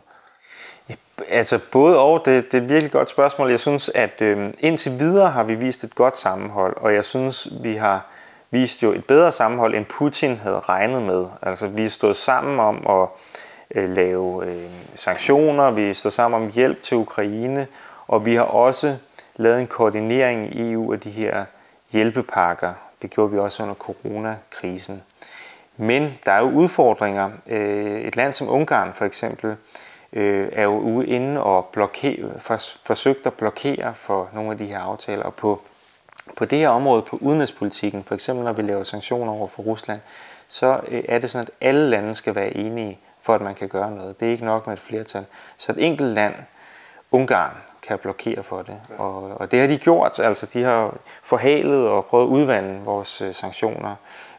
Altså 1.29 1.59
både 1.73 1.99
og, 1.99 2.23
det, 2.25 2.53
det 2.53 2.59
er 2.59 2.63
et 2.63 2.69
virkelig 2.69 2.93
godt 2.93 3.09
spørgsmål. 3.09 3.51
Jeg 3.51 3.61
synes, 3.61 3.91
at 3.95 4.23
øh, 4.23 4.53
indtil 4.59 4.99
videre 4.99 5.31
har 5.31 5.45
vi 5.45 5.55
vist 5.55 5.85
et 5.85 5.95
godt 5.95 6.17
sammenhold, 6.17 6.77
og 6.77 6.95
jeg 6.95 7.05
synes, 7.05 7.49
vi 7.63 7.75
har 7.75 8.07
vist 8.51 8.83
jo 8.83 8.93
et 8.93 9.05
bedre 9.05 9.33
sammenhold, 9.33 9.75
end 9.75 9.85
Putin 9.85 10.37
havde 10.37 10.61
regnet 10.61 11.03
med. 11.03 11.27
Altså 11.43 11.67
vi 11.67 11.89
stod 11.89 12.15
sammen 12.15 12.61
om 12.61 12.87
at 12.89 13.09
øh, 13.75 13.91
lave 13.91 14.47
øh, 14.47 14.63
sanktioner, 14.95 15.71
vi 15.71 15.95
stod 15.95 16.11
sammen 16.11 16.43
om 16.43 16.51
hjælp 16.51 16.83
til 16.83 16.97
Ukraine, 16.97 17.67
og 18.09 18.27
vi 18.27 18.35
har 18.35 18.43
også 18.43 18.97
lavet 19.37 19.61
en 19.61 19.67
koordinering 19.67 20.55
i 20.55 20.73
EU 20.73 20.93
af 20.93 21.01
de 21.01 21.11
her 21.11 21.45
hjælpepakker. 21.93 22.73
Det 23.03 23.11
gjorde 23.11 23.33
vi 23.33 23.39
også 23.39 23.63
under 23.63 23.75
coronakrisen. 23.75 25.03
Men 25.77 26.19
der 26.27 26.33
er 26.33 26.39
jo 26.39 26.51
udfordringer. 26.51 27.31
Øh, 27.47 28.01
et 28.01 28.17
land 28.17 28.33
som 28.33 28.49
Ungarn 28.49 28.93
for 28.95 29.05
eksempel 29.05 29.57
øh, 30.13 30.49
er 30.53 30.63
jo 30.63 30.79
ude 30.79 31.07
inde 31.07 31.43
og 31.43 31.65
blokere, 31.65 32.31
for, 32.39 32.57
forsøgt 32.83 33.27
at 33.27 33.35
blokere 33.35 33.95
for 33.95 34.29
nogle 34.33 34.51
af 34.51 34.59
de 34.59 34.67
her 34.67 34.79
aftaler. 34.79 35.23
Og 35.23 35.35
på, 35.35 35.61
på 36.37 36.45
det 36.45 36.59
her 36.59 36.69
område, 36.69 37.03
på 37.03 37.19
udenrigspolitikken, 37.21 38.05
for 38.05 38.15
eksempel 38.15 38.45
når 38.45 38.53
vi 38.53 38.63
laver 38.63 38.83
sanktioner 38.83 39.33
over 39.33 39.49
for 39.49 39.63
Rusland, 39.63 40.01
så 40.49 40.81
øh, 40.89 41.05
er 41.09 41.19
det 41.19 41.31
sådan, 41.31 41.47
at 41.47 41.69
alle 41.69 41.91
lande 41.91 42.15
skal 42.15 42.35
være 42.35 42.57
enige 42.57 42.99
for 43.21 43.35
at 43.35 43.41
man 43.41 43.55
kan 43.55 43.69
gøre 43.69 43.91
noget. 43.91 44.21
Det 44.21 44.29
er 44.29 44.33
ikke 44.33 44.45
nok 44.45 44.67
med 44.67 44.75
et 44.75 44.81
flertal. 44.81 45.25
Så 45.57 45.73
et 45.73 45.85
enkelt 45.85 46.11
land, 46.11 46.35
Ungarn, 47.11 47.57
kan 47.83 47.99
blokere 47.99 48.43
for 48.43 48.63
det. 48.63 48.81
Og, 48.99 49.41
og 49.41 49.51
det 49.51 49.61
har 49.61 49.67
de 49.67 49.79
gjort. 49.79 50.19
Altså, 50.19 50.47
de 50.47 50.63
har 50.63 50.95
forhalet 51.23 51.89
og 51.89 52.07
prøvet 52.07 52.25
at 52.25 52.29
udvande 52.29 52.81
vores 52.85 53.21
øh, 53.21 53.35
sanktioner. 53.35 53.95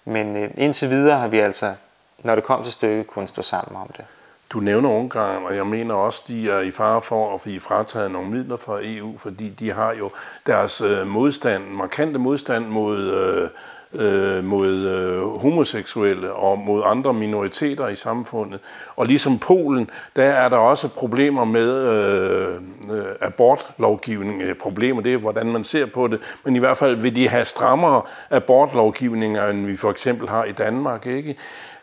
Men 0.06 0.38
øh, 0.38 0.51
indtil 0.58 0.89
videre 0.89 1.19
har 1.19 1.27
vi 1.27 1.39
altså, 1.39 1.73
når 2.17 2.36
det 2.36 2.43
kom 2.43 2.63
til 2.63 2.73
stykket, 2.73 3.08
kun 3.08 3.27
stå 3.27 3.41
sammen 3.41 3.82
om 3.82 3.88
det. 3.97 4.06
Du 4.53 4.60
nævner 4.60 4.89
Ungarn, 4.89 5.43
og 5.43 5.55
jeg 5.55 5.67
mener 5.67 5.95
også, 5.95 6.23
de 6.27 6.49
er 6.49 6.60
i 6.60 6.71
fare 6.71 7.01
for 7.01 7.33
at 7.33 7.41
blive 7.41 7.60
frataget 7.60 8.12
nogle 8.12 8.29
midler 8.29 8.57
fra 8.57 8.79
EU, 8.81 9.17
fordi 9.17 9.49
de 9.49 9.71
har 9.71 9.95
jo 9.99 10.10
deres 10.45 10.81
øh, 10.81 11.07
modstand, 11.07 11.63
markante 11.69 12.19
modstand 12.19 12.65
mod, 12.65 12.97
øh, 12.97 13.49
øh, 13.93 14.43
mod 14.43 14.73
øh, 14.73 15.41
homoseksuelle 15.41 16.33
og 16.33 16.60
mod 16.60 16.81
andre 16.86 17.13
minoriteter 17.13 17.88
i 17.88 17.95
samfundet. 17.95 18.60
Og 18.95 19.05
ligesom 19.05 19.39
Polen, 19.39 19.89
der 20.15 20.23
er 20.23 20.49
der 20.49 20.57
også 20.57 20.88
problemer 20.88 21.45
med 21.45 21.69
øh, 21.69 22.53
øh 22.91 23.05
abortlovgivning. 23.21 24.57
Problemer, 24.62 25.01
det 25.01 25.13
er, 25.13 25.17
hvordan 25.17 25.45
man 25.45 25.63
ser 25.63 25.86
på 25.86 26.07
det. 26.07 26.19
Men 26.43 26.55
i 26.55 26.60
hvert 26.60 26.77
fald 26.77 26.95
vil 26.95 27.15
de 27.15 27.29
have 27.29 27.45
strammere 27.45 28.01
abortlovgivninger, 28.29 29.47
end 29.47 29.65
vi 29.65 29.75
for 29.75 29.91
eksempel 29.91 30.29
har 30.29 30.43
i 30.43 30.51
Danmark. 30.51 31.05
Ikke? 31.05 31.36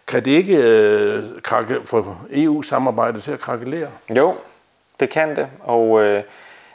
Kan 0.07 0.25
det 0.25 0.31
ikke 0.31 0.57
øh, 0.57 1.43
krakke, 1.43 1.81
få 1.85 2.17
EU-samarbejdet 2.31 3.23
til 3.23 3.33
at 3.33 3.40
krakelere? 3.40 3.88
Jo, 4.17 4.35
det 5.01 5.11
kan 5.11 5.37
det. 5.37 5.49
Og 5.61 6.03
øh, 6.03 6.23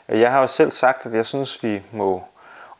jeg 0.08 0.32
har 0.32 0.42
jo 0.42 0.48
selv 0.48 0.72
sagt, 0.72 1.06
at 1.06 1.13
jeg 1.13 1.26
synes, 1.26 1.63
vi 1.63 1.82
må 1.92 2.24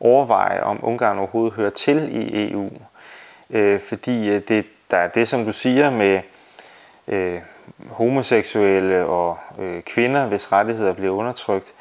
overveje, 0.00 0.62
om 0.62 0.78
Ungarn 0.82 1.18
overhovedet 1.18 1.52
hører 1.52 1.70
til 1.70 2.16
i 2.16 2.50
EU. 2.50 2.70
Øh, 3.50 3.80
fordi 3.80 4.28
øh, 4.30 4.42
det, 4.48 4.66
der 4.90 4.96
er 4.96 5.08
det, 5.08 5.28
som 5.28 5.44
du 5.44 5.52
siger 5.52 5.90
med 5.90 6.20
øh, 7.08 7.40
homoseksuelle 7.90 9.06
og 9.06 9.38
øh, 9.58 9.82
kvinder, 9.82 10.26
hvis 10.26 10.52
rettigheder 10.52 10.92
bliver 10.92 11.14
undertrykt. 11.14 11.74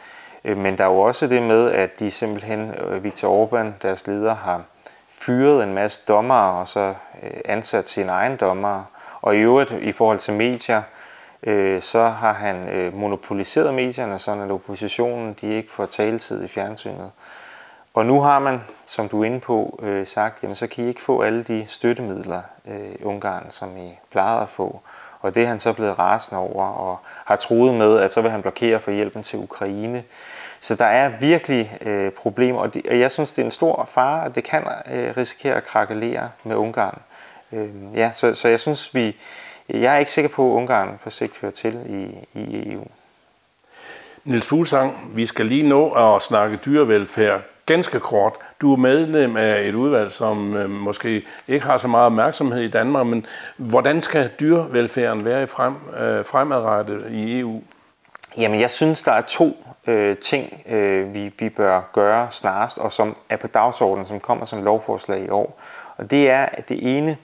Øh, 0.46 0.58
men 0.58 0.78
der 0.78 0.84
er 0.84 0.88
jo 0.88 1.00
også 1.00 1.28
det 1.28 1.44
med, 1.44 1.72
at 1.72 2.00
de 2.00 2.12
simpelthen, 2.12 2.74
øh, 2.74 3.04
Viktor 3.04 3.46
Orbán, 3.46 3.68
deres 3.82 4.08
leder, 4.08 4.36
har 4.36 4.64
fyret 5.22 5.64
en 5.64 5.74
masse 5.74 6.02
dommere 6.08 6.60
og 6.60 6.68
så 6.68 6.94
øh, 7.24 7.32
ansat 7.46 7.90
sine 7.90 8.12
egne 8.12 8.38
dommere. 8.38 8.86
Og 9.22 9.36
i 9.36 9.40
øvrigt 9.40 9.72
i 9.72 9.92
forhold 9.92 10.18
til 10.18 10.34
medier, 10.34 10.82
øh, 11.44 11.82
så 11.82 12.08
har 12.08 12.34
han 12.34 12.70
øh, 12.70 12.94
monopoliseret 12.94 13.74
medierne, 13.74 14.20
sådan 14.20 14.44
at 14.44 14.52
oppositionen 14.52 15.36
de 15.42 15.48
ikke 15.48 15.72
får 15.72 15.86
taletid 15.86 16.44
i 16.44 16.48
fjernsynet. 16.48 17.12
Og 17.94 18.06
nu 18.06 18.22
har 18.22 18.40
man, 18.40 18.62
som 18.86 19.10
du 19.10 19.22
er 19.22 19.26
inde 19.26 19.40
på, 19.40 19.80
øh, 19.82 20.08
sagt, 20.08 20.44
jamen 20.44 20.56
så 20.56 20.68
kan 20.68 20.84
I 20.84 20.88
ikke 20.88 21.02
få 21.02 21.22
alle 21.22 21.44
de 21.44 21.66
støttemidler 21.68 22.42
øh, 22.66 22.92
i 23.00 23.04
Ungarn, 23.04 23.50
som 23.50 23.78
I 23.78 24.00
plejede 24.12 24.42
at 24.42 24.50
få. 24.50 24.82
Og 25.22 25.36
det 25.36 25.44
er 25.44 25.48
han 25.48 25.60
så 25.60 25.74
blevet 25.74 26.00
rasende 26.00 26.42
over, 26.42 26.66
og 26.66 27.00
har 27.26 27.36
troet 27.36 27.74
med, 27.74 28.00
at 28.00 28.12
så 28.12 28.22
vil 28.22 28.32
han 28.32 28.42
blokere 28.42 28.80
for 28.80 28.92
hjælpen 28.92 29.24
til 29.24 29.40
Ukraine. 29.40 30.04
Så 30.60 30.76
der 30.76 30.86
er 30.86 31.12
virkelig 31.20 31.78
øh, 31.82 32.12
problemer, 32.12 32.60
og, 32.60 32.74
de, 32.74 32.82
og 32.90 33.00
jeg 33.00 33.12
synes, 33.12 33.34
det 33.34 33.42
er 33.42 33.46
en 33.46 33.52
stor 33.52 33.90
fare, 33.92 34.26
at 34.26 34.36
det 34.36 34.44
kan 34.44 34.64
øh, 34.94 35.18
risikere 35.18 35.56
at 35.56 35.66
krakelere 35.66 36.30
med 36.44 36.56
Ungarn. 36.56 37.02
Øh, 37.52 37.70
ja, 37.96 38.12
så, 38.14 38.34
så 38.34 38.48
jeg 38.48 38.60
synes, 38.60 38.96
vi, 38.96 39.16
jeg 39.70 39.96
er 39.96 39.98
ikke 39.98 40.12
sikker 40.12 40.30
på, 40.30 40.52
at 40.52 40.56
Ungarn 40.56 41.00
på 41.04 41.10
sigt 41.10 41.38
hører 41.42 41.52
til 41.52 41.80
i, 41.90 42.40
i 42.40 42.74
EU. 42.74 42.88
Niels 44.24 44.46
Fuglsang, 44.46 45.12
vi 45.16 45.26
skal 45.26 45.46
lige 45.46 45.70
nå 45.70 45.90
at 45.90 46.22
snakke 46.22 46.58
dyrevelfærd 46.58 47.42
ganske 47.66 48.00
kort. 48.00 48.34
Du 48.62 48.74
er 48.74 48.78
medlem 48.78 49.38
af 49.38 49.68
et 49.68 49.76
udvalg, 49.76 50.12
som 50.12 50.58
øh, 50.58 50.70
måske 50.70 51.26
ikke 51.48 51.66
har 51.66 51.78
så 51.78 51.88
meget 51.88 52.06
opmærksomhed 52.06 52.62
i 52.62 52.68
Danmark, 52.68 53.08
men 53.08 53.26
hvordan 53.58 54.02
skal 54.02 54.30
dyrevelfærden 54.40 55.26
være 55.26 55.44
i 55.44 55.46
frem, 55.46 55.76
øh, 56.00 56.26
fremadrettet 56.26 57.06
i 57.12 57.40
EU? 57.40 57.62
Jamen, 58.40 58.60
jeg 58.60 58.72
synes, 58.72 59.04
der 59.04 59.12
er 59.12 59.22
to 59.22 59.66
øh, 59.88 60.18
ting, 60.18 60.64
øh, 60.66 61.14
vi, 61.14 61.34
vi 61.40 61.50
bør 61.50 61.90
gøre 61.94 62.28
snarest, 62.32 62.78
og 62.78 62.92
som 62.92 63.18
er 63.30 63.38
på 63.38 63.48
dagsordenen, 63.48 64.08
som 64.08 64.20
kommer 64.20 64.46
som 64.46 64.64
lovforslag 64.64 65.20
i 65.20 65.30
år. 65.30 65.60
Og 65.98 66.12
det 66.12 66.30
er, 66.30 66.46
at 66.46 66.70
det 66.70 66.98
ene, 66.98 67.18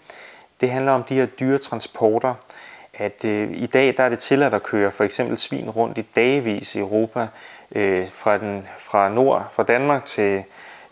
det 0.62 0.72
handler 0.72 0.92
om 0.92 1.04
de 1.04 1.16
her 1.16 1.26
dyretransporter. 1.26 2.34
At 2.94 3.26
øh, 3.26 3.50
i 3.52 3.66
dag 3.66 3.94
der 3.98 4.04
er 4.04 4.10
det 4.10 4.20
tilladt 4.20 4.54
at 4.54 4.64
køre 4.64 4.92
for 4.92 5.04
eksempel 5.04 5.38
svin 5.38 5.70
rundt 5.70 5.98
i 5.98 6.06
dagvis 6.16 6.76
i 6.76 6.80
Europa, 6.80 7.28
øh, 7.72 8.08
fra, 8.08 8.38
den, 8.38 8.68
fra 8.78 9.10
nord, 9.10 9.48
fra 9.52 9.64
Danmark 9.64 10.06
til 10.06 10.44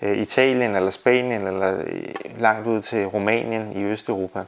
øh, 0.01 0.17
Italien 0.17 0.75
eller 0.75 0.91
Spanien 0.91 1.47
eller 1.47 1.79
øh, 1.79 2.03
langt 2.39 2.67
ud 2.67 2.81
til 2.81 3.05
Rumænien 3.05 3.71
i 3.71 3.83
Østeuropa. 3.83 4.43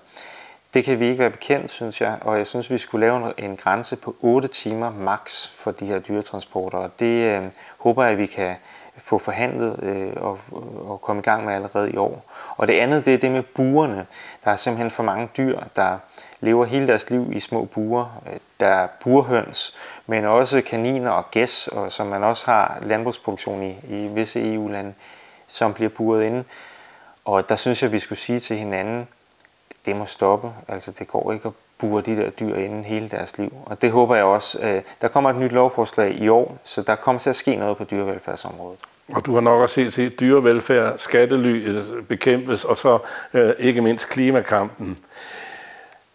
Det 0.75 0.83
kan 0.83 0.99
vi 0.99 1.05
ikke 1.05 1.19
være 1.19 1.29
bekendt, 1.29 1.71
synes 1.71 2.01
jeg, 2.01 2.17
og 2.21 2.37
jeg 2.37 2.47
synes, 2.47 2.71
vi 2.71 2.77
skulle 2.77 3.05
lave 3.05 3.39
en 3.39 3.57
grænse 3.57 3.95
på 3.95 4.15
8 4.21 4.47
timer 4.47 4.91
max 4.91 5.47
for 5.47 5.71
de 5.71 5.85
her 5.85 5.99
dyretransporter, 5.99 6.77
og 6.77 6.99
det 6.99 7.23
øh, 7.23 7.43
håber 7.77 8.03
jeg, 8.03 8.11
at 8.11 8.17
vi 8.17 8.25
kan 8.25 8.55
få 8.97 9.17
forhandlet 9.17 9.83
øh, 9.83 10.13
og, 10.15 10.39
og 10.89 11.01
komme 11.01 11.19
i 11.19 11.23
gang 11.23 11.45
med 11.45 11.53
allerede 11.53 11.91
i 11.91 11.97
år. 11.97 12.31
Og 12.57 12.67
det 12.67 12.73
andet, 12.73 13.05
det 13.05 13.13
er 13.13 13.17
det 13.17 13.31
med 13.31 13.43
buerne. 13.43 14.05
Der 14.43 14.51
er 14.51 14.55
simpelthen 14.55 14.91
for 14.91 15.03
mange 15.03 15.29
dyr, 15.37 15.59
der 15.75 15.97
lever 16.39 16.65
hele 16.65 16.87
deres 16.87 17.09
liv 17.09 17.31
i 17.33 17.39
små 17.39 17.65
buer. 17.65 18.21
Øh, 18.27 18.39
der 18.59 18.67
er 18.67 18.87
burhøns, 19.03 19.77
men 20.07 20.25
også 20.25 20.61
kaniner 20.61 21.11
og 21.11 21.31
gæs, 21.31 21.67
og 21.67 21.91
som 21.91 22.07
man 22.07 22.23
også 22.23 22.45
har 22.45 22.79
landbrugsproduktion 22.81 23.63
i, 23.63 23.75
i 23.89 24.07
visse 24.07 24.53
EU-lande, 24.53 24.93
som 25.47 25.73
bliver 25.73 25.89
buret 25.89 26.23
inde. 26.23 26.43
Og 27.25 27.49
der 27.49 27.55
synes 27.55 27.83
jeg, 27.83 27.91
vi 27.91 27.99
skulle 27.99 28.19
sige 28.19 28.39
til 28.39 28.57
hinanden, 28.57 29.07
det 29.85 29.95
må 29.95 30.05
stoppe. 30.05 30.51
Altså 30.67 30.91
det 30.91 31.07
går 31.07 31.31
ikke 31.31 31.47
at 31.47 31.53
bure 31.77 32.01
de 32.01 32.15
der 32.15 32.29
dyr 32.29 32.55
inden 32.55 32.83
hele 32.83 33.09
deres 33.09 33.37
liv. 33.37 33.53
Og 33.65 33.81
det 33.81 33.91
håber 33.91 34.15
jeg 34.15 34.25
også. 34.25 34.59
Øh, 34.61 34.81
der 35.01 35.07
kommer 35.07 35.29
et 35.29 35.35
nyt 35.35 35.51
lovforslag 35.51 36.11
i 36.11 36.29
år, 36.29 36.57
så 36.63 36.81
der 36.81 36.95
kommer 36.95 37.19
til 37.19 37.29
at 37.29 37.35
ske 37.35 37.55
noget 37.55 37.77
på 37.77 37.83
dyrevelfærdsområdet. 37.83 38.79
Og 39.13 39.25
du 39.25 39.33
har 39.33 39.41
nok 39.41 39.61
også 39.61 39.75
set, 39.75 39.93
set 39.93 40.19
dyrevelfærd, 40.19 40.97
skattely 40.97 41.73
bekæmpes, 42.07 42.65
og 42.65 42.77
så 42.77 42.99
øh, 43.33 43.53
ikke 43.59 43.81
mindst 43.81 44.09
klimakampen. 44.09 44.97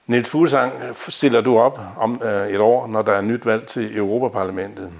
Niels 0.06 0.30
Fuglsang, 0.30 0.72
stiller 0.92 1.40
du 1.40 1.58
op 1.58 1.80
om 1.96 2.22
øh, 2.24 2.48
et 2.48 2.60
år, 2.60 2.86
når 2.86 3.02
der 3.02 3.12
er 3.12 3.20
nyt 3.20 3.46
valg 3.46 3.66
til 3.66 3.96
Europaparlamentet? 3.96 4.92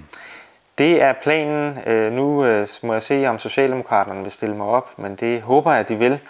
Det 0.79 1.03
er 1.03 1.13
planen. 1.23 1.79
Øh, 1.87 2.13
nu 2.13 2.45
øh, 2.45 2.67
må 2.83 2.93
jeg 2.93 3.03
se, 3.03 3.27
om 3.27 3.39
Socialdemokraterne 3.39 4.23
vil 4.23 4.33
stille 4.33 4.57
mig 4.57 4.67
op, 4.67 4.99
men 4.99 5.15
det 5.15 5.41
håber 5.41 5.73
jeg, 5.73 5.89
de 5.89 5.97
vil. 5.97 6.21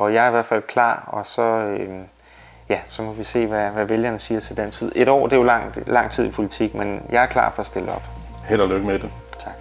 Og 0.00 0.14
jeg 0.14 0.24
er 0.24 0.28
i 0.28 0.30
hvert 0.30 0.46
fald 0.46 0.62
klar, 0.62 1.04
og 1.06 1.26
så, 1.26 1.42
øh, 1.42 1.88
ja, 2.68 2.78
så 2.88 3.02
må 3.02 3.12
vi 3.12 3.22
se, 3.22 3.46
hvad, 3.46 3.70
hvad 3.70 3.84
vælgerne 3.84 4.18
siger 4.18 4.40
til 4.40 4.56
den 4.56 4.70
tid. 4.70 4.92
Et 4.96 5.08
år, 5.08 5.26
det 5.26 5.32
er 5.32 5.36
jo 5.36 5.42
lang, 5.42 5.74
lang 5.86 6.10
tid 6.10 6.26
i 6.26 6.30
politik, 6.30 6.74
men 6.74 7.02
jeg 7.10 7.22
er 7.22 7.26
klar 7.26 7.52
for 7.54 7.60
at 7.60 7.66
stille 7.66 7.92
op. 7.92 8.02
Held 8.48 8.60
og 8.60 8.68
lykke 8.68 8.86
med 8.86 8.98
det. 8.98 9.10
Tak. 9.38 9.52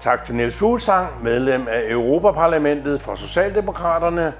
Tak 0.00 0.22
til 0.22 0.34
Niels 0.34 0.56
Fuglsang, 0.56 1.08
medlem 1.22 1.68
af 1.68 1.82
Europaparlamentet 1.90 3.00
for 3.00 3.14
Socialdemokraterne. 3.14 4.32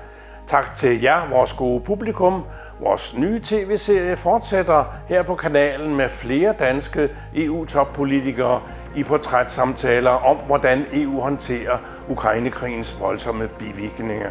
Tak 0.47 0.77
til 0.77 1.03
jer, 1.03 1.29
vores 1.31 1.53
gode 1.53 1.81
publikum. 1.81 2.45
Vores 2.81 3.17
nye 3.17 3.41
tv-serie 3.45 4.17
fortsætter 4.17 4.85
her 5.09 5.23
på 5.23 5.35
kanalen 5.35 5.95
med 5.95 6.09
flere 6.09 6.55
danske 6.59 7.11
EU-toppolitikere 7.35 8.63
i 8.97 9.05
portrætsamtaler 9.05 10.11
om, 10.11 10.37
hvordan 10.37 10.85
EU 10.93 11.21
håndterer 11.21 11.79
Ukrainekrigens 12.09 13.01
voldsomme 13.01 13.49
bivirkninger. 13.49 14.31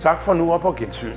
Tak 0.00 0.22
for 0.22 0.34
nu 0.34 0.52
og 0.52 0.60
på 0.60 0.72
gensyn. 0.72 1.16